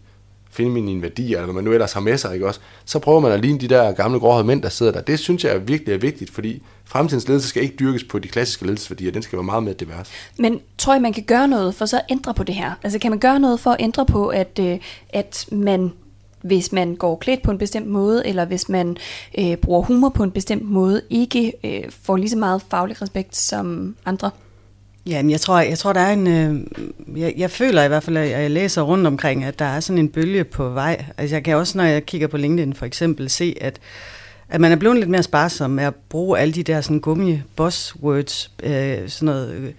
[0.52, 2.60] feminine værdier, eller hvad man nu ellers har med sig, ikke også?
[2.86, 5.02] Så prøver man at ligne de der gamle gråhøjde mænd, der sidder der.
[5.02, 8.28] Det synes jeg er virkelig er vigtigt, fordi fremtidens ledelse skal ikke dyrkes på de
[8.28, 10.12] klassiske ledelsesværdier, den skal være meget mere divers.
[10.40, 12.72] Men tror jeg, man kan gøre noget for så at ændre på det her?
[12.84, 14.78] Altså kan man gøre noget for at ændre på, at, øh,
[15.10, 15.92] at man
[16.42, 18.98] hvis man går klædt på en bestemt måde, eller hvis man
[19.40, 23.36] øh, bruger humor på en bestemt måde, ikke øh, får lige så meget faglig respekt
[23.36, 24.32] som andre?
[25.06, 26.28] Ja, men jeg tror, jeg tror, der er en...
[26.28, 26.62] Øh,
[27.20, 30.00] jeg, jeg føler i hvert fald, at jeg læser rundt omkring, at der er sådan
[30.00, 31.06] en bølge på vej.
[31.18, 33.80] Altså jeg kan også, når jeg kigger på LinkedIn for eksempel, se, at,
[34.50, 38.52] at man er blevet lidt mere sparsom med at bruge alle de der sådan gummi-buzzwords,
[38.64, 39.54] øh, sådan noget...
[39.54, 39.72] Øh,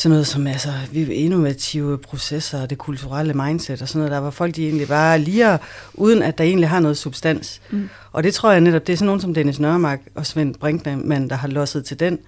[0.00, 4.30] sådan noget som altså, innovative processer og det kulturelle mindset og sådan noget, der var
[4.30, 5.58] folk de egentlig bare lige
[5.94, 7.60] uden at der egentlig har noget substans.
[7.70, 7.88] Mm.
[8.12, 11.30] Og det tror jeg netop, det er sådan nogen som Dennis Nørmark og Svend Brinkmann,
[11.30, 12.18] der har losset til den.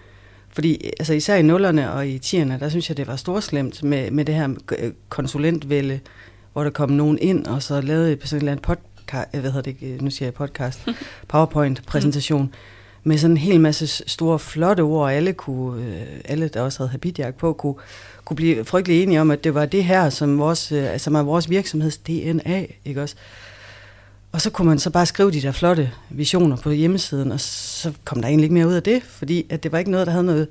[0.49, 4.11] Fordi altså især i nullerne og i tierne, der synes jeg, det var storslemt med,
[4.11, 4.49] med det her
[5.09, 6.01] konsulentvælde,
[6.53, 9.73] hvor der kom nogen ind og så lavede sådan en eller anden podcast, hvad hedder
[9.73, 10.89] det, nu siger jeg podcast,
[11.29, 12.43] PowerPoint-præsentation.
[12.43, 12.53] Mm
[13.05, 16.79] med sådan en hel masse store, flotte ord, og alle, kunne, øh, alle der også
[16.79, 17.75] havde habitjak på, kunne,
[18.25, 21.15] kunne blive frygtelig enige om, at det var det her, som, vores, øh, altså, som
[21.15, 23.15] er vores virksomheds DNA, ikke også?
[24.33, 27.93] Og så kunne man så bare skrive de der flotte visioner på hjemmesiden, og så
[28.05, 30.13] kom der egentlig ikke mere ud af det, fordi at det var ikke noget, der
[30.13, 30.49] havde noget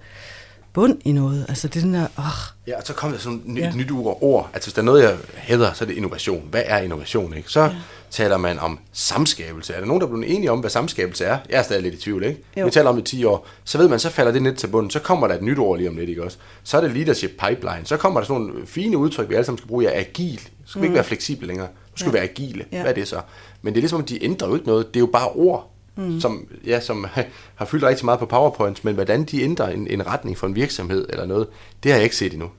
[0.73, 1.45] bund i noget.
[1.49, 2.25] Altså det er den der, åh.
[2.67, 3.71] Ja, og så kom der sådan et ja.
[3.75, 4.49] nyt ord.
[4.53, 6.47] Altså hvis der er noget, jeg hedder, så er det innovation.
[6.51, 7.49] Hvad er innovation, ikke?
[7.49, 7.69] Så ja.
[8.11, 9.73] taler man om samskabelse.
[9.73, 11.37] Er der nogen, der er blevet enige om, hvad samskabelse er?
[11.49, 12.43] Jeg er stadig lidt i tvivl, ikke?
[12.57, 12.65] Jo.
[12.65, 13.47] Vi taler om det i 10 år.
[13.63, 14.91] Så ved man, så falder det ned til bunden.
[14.91, 16.37] Så kommer der et nyt ord lige om lidt, ikke også?
[16.63, 17.81] Så er det leadership pipeline.
[17.83, 19.85] Så kommer der sådan nogle fine udtryk, vi alle sammen skal bruge.
[19.85, 20.39] Er agil.
[20.39, 20.81] Så skal mm.
[20.81, 21.67] vi ikke være fleksible længere.
[21.67, 22.11] Nu skal ja.
[22.11, 22.65] vi være agile.
[22.71, 22.81] Ja.
[22.81, 23.21] Hvad er det så?
[23.61, 24.87] Men det er ligesom, de ændrer jo ikke noget.
[24.87, 26.19] Det er jo bare ord mm.
[26.19, 27.05] som, ja, som
[27.55, 30.55] har fyldt rigtig meget på PowerPoint, men hvordan de ændrer en, en retning for en
[30.55, 31.47] virksomhed eller noget,
[31.83, 32.49] det har jeg ikke set endnu.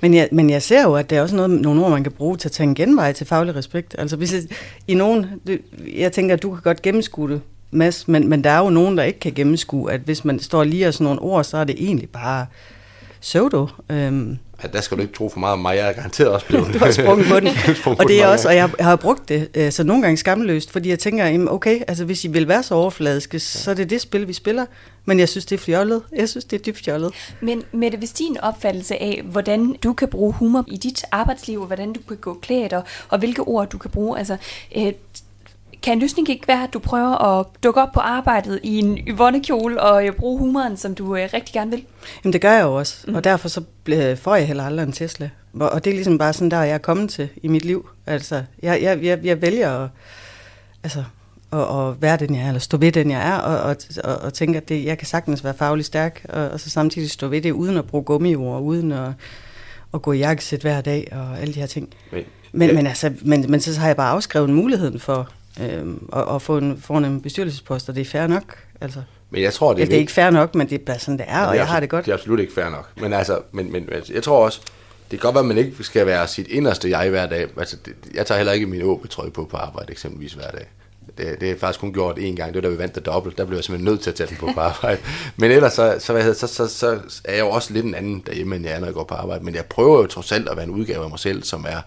[0.00, 2.12] Men jeg, men jeg ser jo, at det er også noget, nogle ord, man kan
[2.12, 3.94] bruge til at tage en genvej til faglig respekt.
[3.98, 4.42] Altså hvis jeg,
[4.88, 5.26] i nogen,
[5.96, 7.40] jeg tænker, at du kan godt gennemskue det,
[7.72, 10.64] Mads, men, men der er jo nogen, der ikke kan gennemskue, at hvis man står
[10.64, 12.46] lige og sådan nogle ord, så er det egentlig bare
[13.20, 13.66] pseudo.
[13.90, 15.76] Øhm, Ja, der skal du ikke tro for meget om mig.
[15.76, 16.66] Jeg er garanteret også blevet...
[16.74, 17.48] du har sprunget på den.
[18.00, 20.88] og det er også, og jeg har brugt det øh, så nogle gange skamløst, fordi
[20.88, 24.28] jeg tænker, okay, altså hvis I vil være så overfladiske, så er det det spil,
[24.28, 24.66] vi spiller.
[25.04, 26.02] Men jeg synes, det er fjollet.
[26.16, 27.12] Jeg synes, det er dybt fjollet.
[27.40, 31.66] Men Mette, hvis din opfattelse af, hvordan du kan bruge humor i dit arbejdsliv, og
[31.66, 34.36] hvordan du kan gå klædt, og, og hvilke ord du kan bruge, altså...
[34.76, 34.92] Øh,
[35.82, 38.98] kan en løsning ikke være, at du prøver at dukke op på arbejdet i en
[38.98, 41.84] Yvonne-kjole og øh, bruge humoren, som du øh, rigtig gerne vil?
[42.24, 43.14] Jamen det gør jeg jo også, mm.
[43.14, 43.62] og derfor så
[44.16, 45.30] får jeg heller aldrig en Tesla.
[45.60, 47.88] Og det er ligesom bare sådan, der jeg er kommet til i mit liv.
[48.06, 49.88] Altså, jeg, jeg, jeg, jeg vælger at,
[50.82, 51.04] altså,
[51.52, 54.16] at, at være den jeg er, eller stå ved den jeg er, og, og, og,
[54.16, 57.28] og tænke, at det, jeg kan sagtens være faglig stærk, og, og så samtidig stå
[57.28, 59.10] ved det, uden at bruge gummiord, uden at,
[59.94, 61.88] at gå i jakkesæt hver dag, og alle de her ting.
[62.12, 62.74] Men, men, ja.
[62.74, 65.28] men, altså, men, men så har jeg bare afskrevet muligheden for
[65.60, 68.58] øh, og, og få en, få en bestyrelsespost, og det er fair nok.
[68.80, 69.02] Altså.
[69.30, 70.98] Men jeg tror, det er, ja, det er ikke fair nok, men det er bare
[70.98, 72.04] sådan, det er, og jeg har det godt.
[72.04, 72.88] Det er absolut ikke fair nok.
[72.96, 74.60] Men, altså, men, men altså, jeg tror også,
[75.10, 77.46] det kan godt være, at man ikke skal være sit inderste jeg hver dag.
[77.56, 80.66] Altså, det, jeg tager heller ikke min åbetrøje på på arbejde eksempelvis hver dag.
[81.18, 82.54] Det, det er faktisk kun gjort én gang.
[82.54, 83.38] Det var da vi vandt det dobbelt.
[83.38, 85.00] Der blev jeg simpelthen nødt til at tage den på på arbejde.
[85.36, 87.94] Men ellers så, så, hvad hedder, så, så, så, er jeg jo også lidt en
[87.94, 89.44] anden derhjemme, end jeg er, når jeg går på arbejde.
[89.44, 91.80] Men jeg prøver jo trods alt at være en udgave af mig selv, som er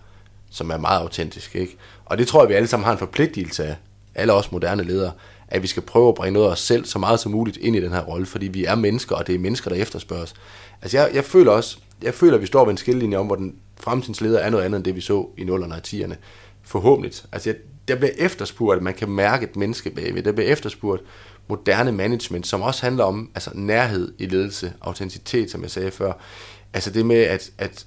[0.54, 1.56] som er meget autentisk.
[1.56, 1.78] Ikke?
[2.06, 3.76] Og det tror jeg, vi alle sammen har en forpligtelse af,
[4.16, 5.12] alle os moderne ledere,
[5.48, 7.76] at vi skal prøve at bringe noget af os selv så meget som muligt ind
[7.76, 10.34] i den her rolle, fordi vi er mennesker, og det er mennesker, der efterspørges.
[10.82, 13.36] Altså jeg, jeg føler også, jeg føler, at vi står ved en skillelinje om, hvor
[13.36, 16.16] den fremtidens leder er noget andet end det, vi så i 0'erne og 10'erne.
[16.64, 17.14] Forhåbentlig.
[17.32, 20.24] Altså jeg, der bliver efterspurgt, at man kan mærke et menneske bagved.
[20.24, 21.02] Der bliver efterspurgt
[21.48, 26.14] moderne management, som også handler om altså nærhed i ledelse, autenticitet, som jeg sagde før.
[26.74, 27.86] Altså det med, at, at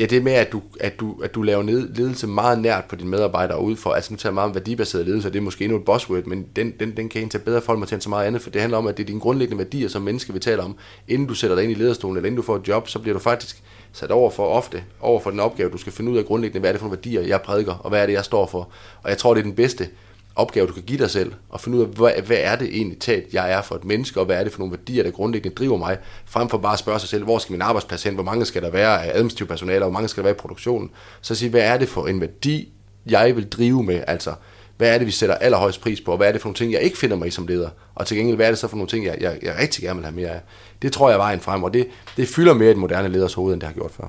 [0.00, 3.10] Ja, det med, at du, at du, at du laver ledelse meget nært på dine
[3.10, 5.64] medarbejdere ud for, altså nu tager jeg meget om værdibaseret ledelse, og det er måske
[5.64, 8.26] endnu et buzzword, men den, den, den kan tage bedre folk mig til så meget
[8.26, 10.64] andet, for det handler om, at det er dine grundlæggende værdier som menneske, vi taler
[10.64, 10.76] om.
[11.08, 13.12] Inden du sætter dig ind i lederstolen, eller inden du får et job, så bliver
[13.12, 16.24] du faktisk sat over for ofte, over for den opgave, du skal finde ud af
[16.24, 18.46] grundlæggende, hvad er det for nogle værdier, jeg prædiker, og hvad er det, jeg står
[18.46, 18.68] for.
[19.02, 19.88] Og jeg tror, det er den bedste
[20.36, 22.98] opgave, du kan give dig selv, og finde ud af, hvad, hvad er det egentlig
[22.98, 25.54] talt, jeg er for et menneske, og hvad er det for nogle værdier, der grundlæggende
[25.54, 28.22] driver mig, frem for bare at spørge sig selv, hvor skal min arbejdsplads hen, hvor
[28.22, 30.90] mange skal der være af administrativ personale, og hvor mange skal der være i produktionen.
[31.20, 32.72] Så sige, hvad er det for en værdi,
[33.06, 34.34] jeg vil drive med, altså
[34.76, 36.72] hvad er det, vi sætter allerhøjst pris på, og hvad er det for nogle ting,
[36.72, 38.76] jeg ikke finder mig i som leder, og til gengæld, hvad er det så for
[38.76, 40.40] nogle ting, jeg, jeg, jeg rigtig gerne vil have mere af.
[40.82, 43.34] Det tror jeg er vejen frem, og det, det fylder mere i den moderne leders
[43.34, 44.04] hoved, end det har gjort før.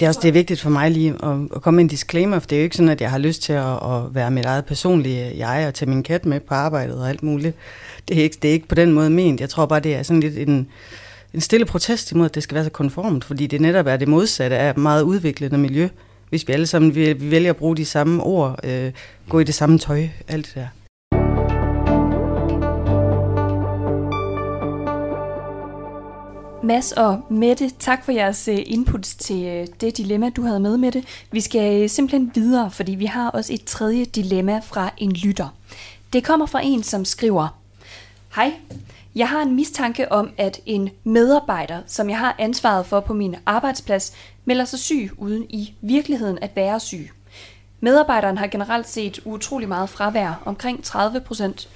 [0.00, 2.38] Det er også det er vigtigt for mig lige at, at komme med en disclaimer,
[2.38, 4.44] for det er jo ikke sådan, at jeg har lyst til at, at være mit
[4.44, 7.56] eget personlige jeg og tage min kat med på arbejdet og alt muligt.
[8.08, 9.40] Det er, ikke, det er ikke på den måde ment.
[9.40, 10.66] Jeg tror bare, det er sådan lidt en,
[11.34, 14.08] en stille protest imod, at det skal være så konformt, fordi det netop er det
[14.08, 15.88] modsatte af meget udviklende miljø.
[16.28, 18.92] Hvis vi alle sammen vi, vi vælger at bruge de samme ord, øh,
[19.28, 20.66] gå i det samme tøj, alt det der.
[26.62, 30.76] Mads og Mette, tak for jeres øh, inputs til øh, det dilemma, du havde med,
[30.76, 31.04] Mette.
[31.32, 35.48] Vi skal øh, simpelthen videre, fordi vi har også et tredje dilemma fra en lytter.
[36.12, 37.48] Det kommer fra en, som skriver,
[38.34, 38.52] Hej,
[39.14, 43.36] jeg har en mistanke om, at en medarbejder, som jeg har ansvaret for på min
[43.46, 44.12] arbejdsplads,
[44.44, 47.10] melder sig syg uden i virkeligheden at være syg.
[47.80, 51.68] Medarbejderen har generelt set utrolig meget fravær, omkring 30 procent.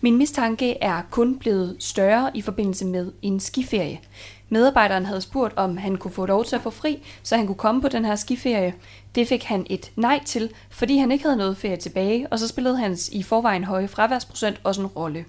[0.00, 4.00] Min mistanke er kun blevet større i forbindelse med en skiferie.
[4.48, 7.56] Medarbejderen havde spurgt, om han kunne få lov til at få fri, så han kunne
[7.56, 8.74] komme på den her skiferie.
[9.14, 12.48] Det fik han et nej til, fordi han ikke havde noget ferie tilbage, og så
[12.48, 15.24] spillede hans i forvejen høje fraværsprocent også en rolle.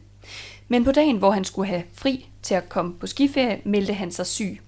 [0.67, 4.12] Men på dagen, hvor han skulle have fri til at komme på skiferie, meldte han
[4.12, 4.62] sig syg.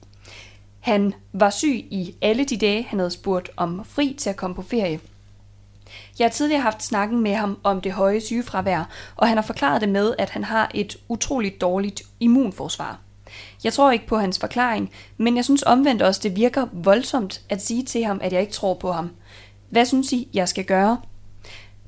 [0.79, 4.55] Han var syg i alle de dage, han havde spurgt om fri til at komme
[4.55, 4.99] på ferie.
[6.19, 9.81] Jeg har tidligere haft snakken med ham om det høje sygefravær, og han har forklaret
[9.81, 12.99] det med, at han har et utroligt dårligt immunforsvar.
[13.63, 17.61] Jeg tror ikke på hans forklaring, men jeg synes omvendt også, det virker voldsomt at
[17.61, 19.11] sige til ham, at jeg ikke tror på ham.
[19.69, 20.97] Hvad synes I, jeg skal gøre?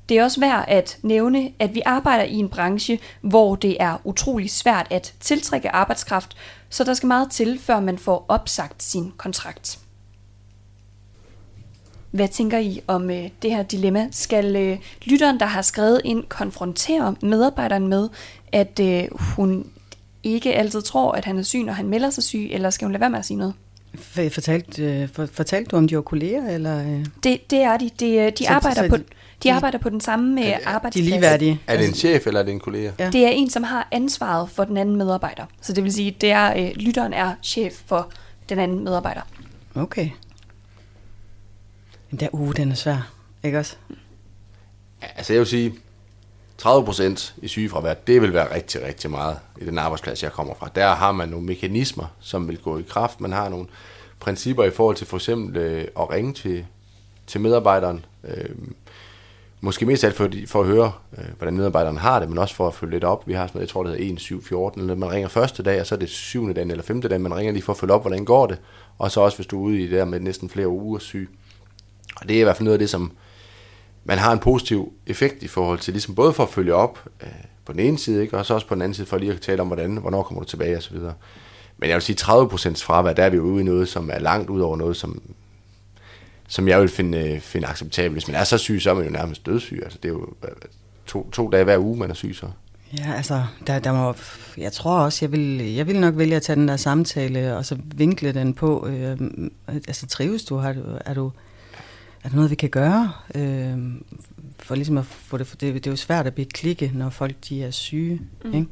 [0.08, 4.00] Det er også værd at nævne, at vi arbejder i en branche, hvor det er
[4.04, 6.36] utrolig svært at tiltrække arbejdskraft,
[6.70, 9.78] så der skal meget til, før man får opsagt sin kontrakt.
[12.12, 14.08] Hvad tænker I om øh, det her dilemma?
[14.10, 18.08] Skal øh, lytteren, der har skrevet ind, konfrontere medarbejderen med,
[18.52, 19.66] at øh, hun
[20.22, 22.92] ikke altid tror, at han er syg, når han melder sig syg, eller skal hun
[22.92, 23.54] lade være med at sige noget?
[24.32, 26.48] Fortalte, øh, for, fortalte du, om de var kolleger?
[26.48, 26.78] Eller?
[26.80, 27.04] øh?
[27.24, 27.90] Det, det er de.
[28.00, 29.04] De, øh, de, Så- arbejder, så på, de-
[29.42, 31.06] de arbejder på den samme De arbejdsplads.
[31.06, 31.60] er ligeværdige.
[31.66, 32.90] Er det en chef, eller er det en kollega?
[32.98, 33.10] Ja.
[33.10, 35.44] Det er en, som har ansvaret for den anden medarbejder.
[35.60, 38.08] Så det vil sige, det er øh, lytteren er chef for
[38.48, 39.20] den anden medarbejder.
[39.74, 40.08] Okay.
[42.12, 43.12] Men der, uh, den er svær.
[43.42, 43.76] Ikke også?
[45.16, 45.74] Altså jeg vil sige,
[46.62, 50.70] 30% i sygefravær, det vil være rigtig, rigtig meget i den arbejdsplads, jeg kommer fra.
[50.74, 53.20] Der har man nogle mekanismer, som vil gå i kraft.
[53.20, 53.66] Man har nogle
[54.20, 56.66] principper i forhold til for eksempel øh, at ringe til,
[57.26, 58.04] til medarbejderen.
[58.24, 58.50] Øh,
[59.60, 62.68] måske mest alt for, for at høre, øh, hvordan medarbejderen har det, men også for
[62.68, 63.28] at følge lidt op.
[63.28, 65.62] Vi har sådan noget, jeg tror det hedder 1, 7, 14, eller man ringer første
[65.62, 67.78] dag, og så er det syvende dag eller femte dag, man ringer lige for at
[67.78, 68.58] følge op, hvordan går det.
[68.98, 71.30] Og så også, hvis du er ude i det der med næsten flere uger syg.
[72.16, 73.12] Og det er i hvert fald noget af det, som
[74.04, 77.28] man har en positiv effekt i forhold til, ligesom både for at følge op øh,
[77.64, 78.38] på den ene side, ikke?
[78.38, 80.42] og så også på den anden side for lige at tale om, hvordan, hvornår kommer
[80.42, 80.96] du tilbage osv.
[81.78, 84.18] Men jeg vil sige, 30% fravær, der er vi jo ude i noget, som er
[84.18, 85.22] langt ud over noget, som,
[86.48, 88.12] som jeg vil finde, øh, finde acceptabelt.
[88.12, 89.80] Hvis man er så syg, så er man jo nærmest dødssyg.
[89.82, 90.50] Altså, det er jo øh,
[91.06, 92.46] to, to dage hver uge, man er syg så.
[92.98, 94.14] Ja, altså, der, der må,
[94.58, 97.64] jeg tror også, jeg vil, jeg vil nok vælge at tage den der samtale, og
[97.64, 99.16] så vinkle den på, øh,
[99.68, 101.30] altså trives du, har du, er du,
[102.22, 103.78] er der noget, vi kan gøre, øh,
[104.58, 107.10] for ligesom at få det, for det, det er jo svært at blive klikke, når
[107.10, 108.54] folk de er syge, mm.
[108.54, 108.66] ikke?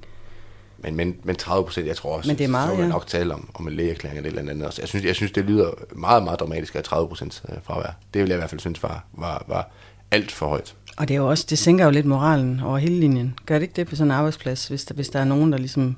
[0.82, 2.88] Men, men, men 30 procent, jeg tror også, Men det er meget, så vil jeg
[2.88, 2.92] ja.
[2.92, 4.66] nok tale om, om en lægeerklæring eller et eller andet.
[4.66, 4.82] Også.
[4.82, 7.96] Jeg synes, jeg synes, det lyder meget, meget dramatisk at 30 procent fravær.
[8.14, 9.70] Det vil jeg i hvert fald synes var, var, var
[10.10, 10.74] alt for højt.
[10.96, 13.38] Og det er jo også, det sænker jo lidt moralen over hele linjen.
[13.46, 15.58] Gør det ikke det på sådan en arbejdsplads, hvis der, hvis der er nogen, der
[15.58, 15.96] ligesom,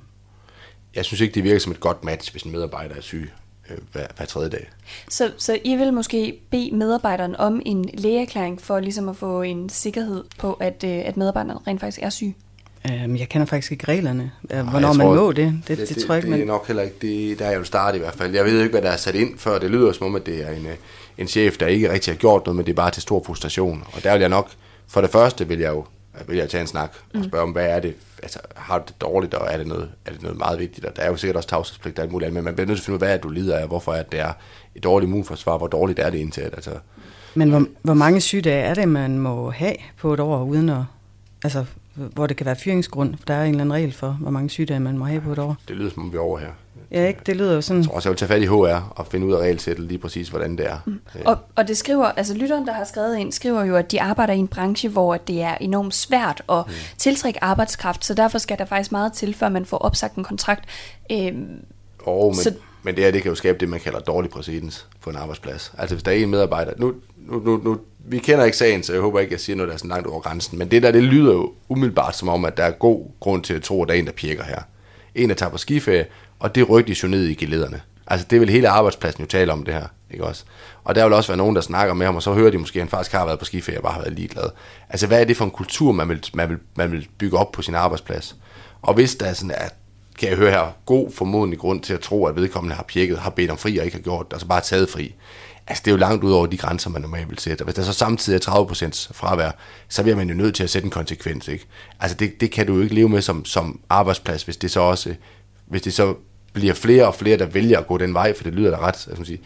[0.95, 3.31] Jeg synes ikke, det virker som et godt match, hvis en medarbejder er syg.
[3.73, 4.69] Øh, hver, hver tredje dag.
[5.09, 9.69] Så, så I vil måske bede medarbejderen om en lægeerklæring for ligesom at få en
[9.69, 12.35] sikkerhed på, at, øh, at medarbejderen rent faktisk er syg?
[12.91, 15.61] Øhm, jeg kender faktisk ikke reglerne, hvornår man tror, må det.
[15.69, 17.65] Det, det, det, tror jeg ikke, det er nok heller ikke, det, der er jo
[17.65, 18.35] start i hvert fald.
[18.35, 19.59] Jeg ved ikke, hvad der er sat ind før.
[19.59, 20.73] Det lyder som om, at det er en, øh,
[21.19, 23.85] en chef, der ikke rigtig har gjort noget, men det er bare til stor frustration.
[23.93, 24.51] Og der vil jeg nok,
[24.89, 25.85] for det første vil jeg jo
[26.27, 29.01] vil jeg tage en snak og spørge om, hvad er det, altså har du det
[29.01, 31.37] dårligt, og er det noget, er det noget meget vigtigt, og der er jo sikkert
[31.37, 33.07] også tavshedspligt og alt muligt andet, men man bliver nødt til at finde ud af,
[33.07, 34.33] hvad er det, du lider af, hvorfor er det, det er
[34.75, 36.71] et dårligt immunforsvar, hvor dårligt er det indtil, altså.
[37.35, 40.83] Men hvor, hvor mange sygedage er det, man må have på et år, uden at,
[41.45, 41.65] altså,
[41.95, 43.15] hvor det kan være fyringsgrund?
[43.17, 45.33] For der er en eller anden regel for, hvor mange sygedage man må have på
[45.33, 45.57] et år.
[45.69, 46.49] det lyder som om vi er over her.
[46.91, 47.21] Ja, ikke?
[47.27, 47.83] Det lyder jo sådan...
[47.83, 49.99] Jeg tror også, jeg vil tage fat i HR og finde ud af regelsættet lige
[49.99, 50.79] præcis, hvordan det er.
[50.87, 51.01] Mm.
[51.25, 54.33] Og, og det skriver, altså lytteren, der har skrevet ind, skriver jo, at de arbejder
[54.35, 56.73] i en branche, hvor det er enormt svært at mm.
[56.99, 60.65] tiltrække arbejdskraft, så derfor skal der faktisk meget til, før man får opsagt en kontrakt.
[61.13, 61.47] Øhm,
[61.99, 62.55] Og, men, så...
[62.83, 65.73] men det her, det kan jo skabe det, man kalder dårlig præcedens på en arbejdsplads.
[65.79, 68.93] Altså hvis der er en medarbejder, nu, nu, nu, nu, vi kender ikke sagen, så
[68.93, 70.91] jeg håber ikke, jeg siger noget, der er sådan langt over grænsen, men det der,
[70.91, 73.89] det lyder jo umiddelbart som om, at der er god grund til at tro, at
[73.89, 74.63] der er en, der pirker her.
[75.15, 76.07] En, der tager på skiferie,
[76.39, 77.81] og det rygtes jo ned i gelederne.
[78.07, 80.45] Altså det vil hele arbejdspladsen jo tale om det her, ikke også?
[80.85, 82.79] Og der vil også være nogen, der snakker med ham, og så hører de måske,
[82.79, 84.51] at han faktisk har været på skiferie og bare har været ligeglad.
[84.89, 87.53] Altså hvad er det for en kultur, man vil, man vil, man vil bygge op
[87.53, 88.37] på sin arbejdsplads?
[88.83, 89.75] Og hvis der er sådan, at
[90.19, 93.31] kan jeg høre her, god formodentlig grund til at tro, at vedkommende har pjekket, har
[93.31, 95.15] bedt om fri og ikke har gjort det, altså bare taget fri.
[95.67, 97.63] Altså, det er jo langt ud over de grænser, man normalt vil sætte.
[97.63, 99.51] Og hvis der så samtidig er 30% fravær,
[99.89, 101.67] så bliver man jo nødt til at sætte en konsekvens, ikke?
[102.01, 104.81] Altså, det, det kan du jo ikke leve med som, som arbejdsplads, hvis det så
[104.81, 105.15] også,
[105.67, 106.15] hvis det så
[106.53, 109.07] bliver flere og flere, der vælger at gå den vej, for det lyder da ret,
[109.09, 109.41] altså, sige,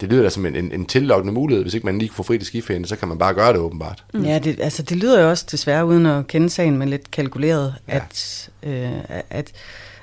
[0.00, 1.64] det lyder da som en, en, en tillokkende mulighed.
[1.64, 3.60] Hvis ikke man lige kan få fri til skiferien, så kan man bare gøre det
[3.60, 4.04] åbenbart.
[4.14, 4.24] Mm.
[4.24, 7.74] Ja, det, altså det lyder jo også desværre, uden at kende sagen, men lidt kalkuleret,
[7.88, 7.96] ja.
[7.96, 8.90] at, øh,
[9.30, 9.52] at,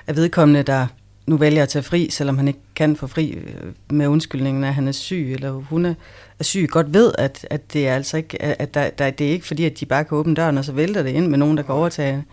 [0.07, 0.87] at vedkommende, der
[1.31, 4.73] nu vælger at tage fri, selvom han ikke kan få fri øh, med undskyldningen, at
[4.73, 5.93] han er syg, eller hun er,
[6.39, 9.31] er syg, godt ved, at, at det er altså ikke, at der, der, det er
[9.31, 11.57] ikke fordi, at de bare kan åbne døren, og så vælter det ind med nogen,
[11.57, 12.23] der kan overtage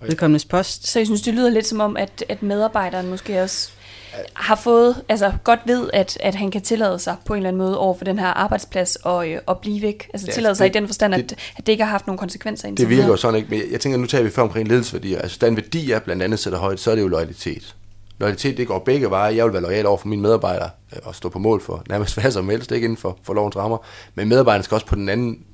[0.00, 0.86] vedkommendes post.
[0.88, 3.70] så jeg synes, det lyder lidt som om, at, at medarbejderen måske også
[4.34, 7.58] har fået, altså godt ved, at, at han kan tillade sig på en eller anden
[7.62, 10.08] måde over for den her arbejdsplads og, øh, og blive væk.
[10.14, 12.06] Altså Ja, tillade sig det- i den forstand, at, det- at det ikke har haft
[12.06, 14.42] nogen konsekvenser indtil Det virker jo sådan ikke, men jeg tænker, nu tager vi før
[14.42, 15.18] omkring ledelsesværdier.
[15.18, 17.74] Altså, den værdi, jeg blandt andet sætter højt, så er det jo loyalitet.
[18.18, 19.36] Loyalitet, det går begge veje.
[19.36, 22.14] Jeg vil være lojal over for mine medarbejdere øh, og stå på mål for nærmest
[22.20, 23.78] hvad som helst, ikke inden for, for lovens rammer.
[24.14, 25.44] Men medarbejderne skal også på den anden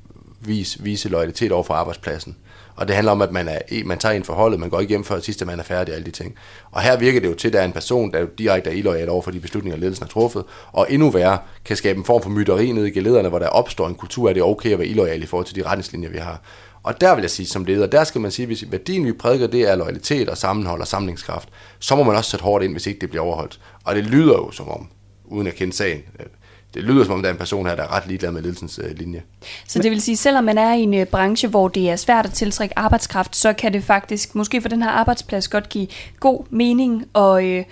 [0.41, 2.37] vis vise loyalitet over for arbejdspladsen.
[2.77, 5.05] Og det handler om, at man, er, man tager ind forholdet, man går ikke hjem
[5.05, 6.35] før sidst, at man er færdig og alle de ting.
[6.71, 8.75] Og her virker det jo til, at der er en person, der jo direkte er
[8.75, 12.23] illoyal over for de beslutninger, ledelsen har truffet, og endnu værre kan skabe en form
[12.23, 14.79] for myteri nede i gelederne, hvor der opstår en kultur, at det er okay at
[14.79, 16.41] være illoyal i forhold til de retningslinjer, vi har.
[16.85, 19.47] Og der vil jeg sige, som leder, der skal man sige, hvis værdien vi prædiker,
[19.47, 22.87] det er loyalitet og sammenhold og samlingskraft, så må man også sætte hårdt ind, hvis
[22.87, 23.61] ikke det bliver overholdt.
[23.85, 24.89] Og det lyder jo som om,
[25.25, 26.27] uden at kende sagen, øh,
[26.75, 28.81] det lyder som om, der er en person her, der er ret ligeglad med ledelsens
[28.85, 29.23] øh, linje.
[29.67, 32.27] Så det vil sige, selvom man er i en øh, branche, hvor det er svært
[32.27, 35.87] at tiltrække arbejdskraft, så kan det faktisk, måske for den her arbejdsplads, godt give
[36.21, 37.65] god mening og, øh,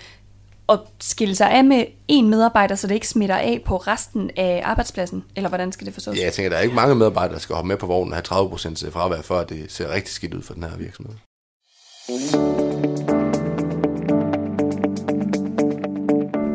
[0.69, 4.61] at skille sig af med en medarbejder, så det ikke smitter af på resten af
[4.65, 5.23] arbejdspladsen?
[5.35, 6.17] Eller hvordan skal det forstås?
[6.17, 8.21] Ja, jeg tænker, der er ikke mange medarbejdere, der skal hoppe med på vognen og
[8.29, 11.15] have 30% fravær, før det ser rigtig skidt ud for den her virksomhed.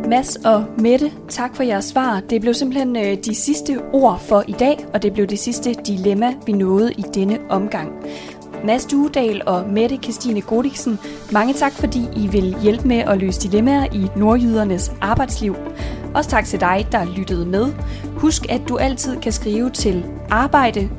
[0.08, 2.20] Mads og Mette, tak for jeres svar.
[2.30, 5.74] Det blev simpelthen øh, de sidste ord for i dag, og det blev det sidste
[5.74, 7.92] dilemma, vi nåede i denne omgang.
[8.64, 10.98] Mads Duedal og Mette Christine Godiksen,
[11.32, 15.56] mange tak, fordi I vil hjælpe med at løse dilemmaer i nordjydernes arbejdsliv.
[16.14, 17.66] Også tak til dig, der lyttede med.
[18.16, 20.90] Husk, at du altid kan skrive til arbejde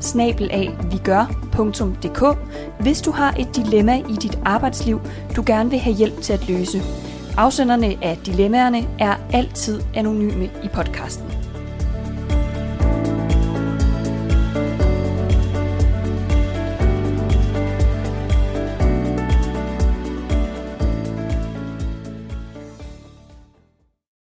[2.80, 5.02] hvis du har et dilemma i dit arbejdsliv,
[5.36, 6.82] du gerne vil have hjælp til at løse.
[7.38, 11.39] Afsenderne af dilemmaerne er altid anonyme i podcasten.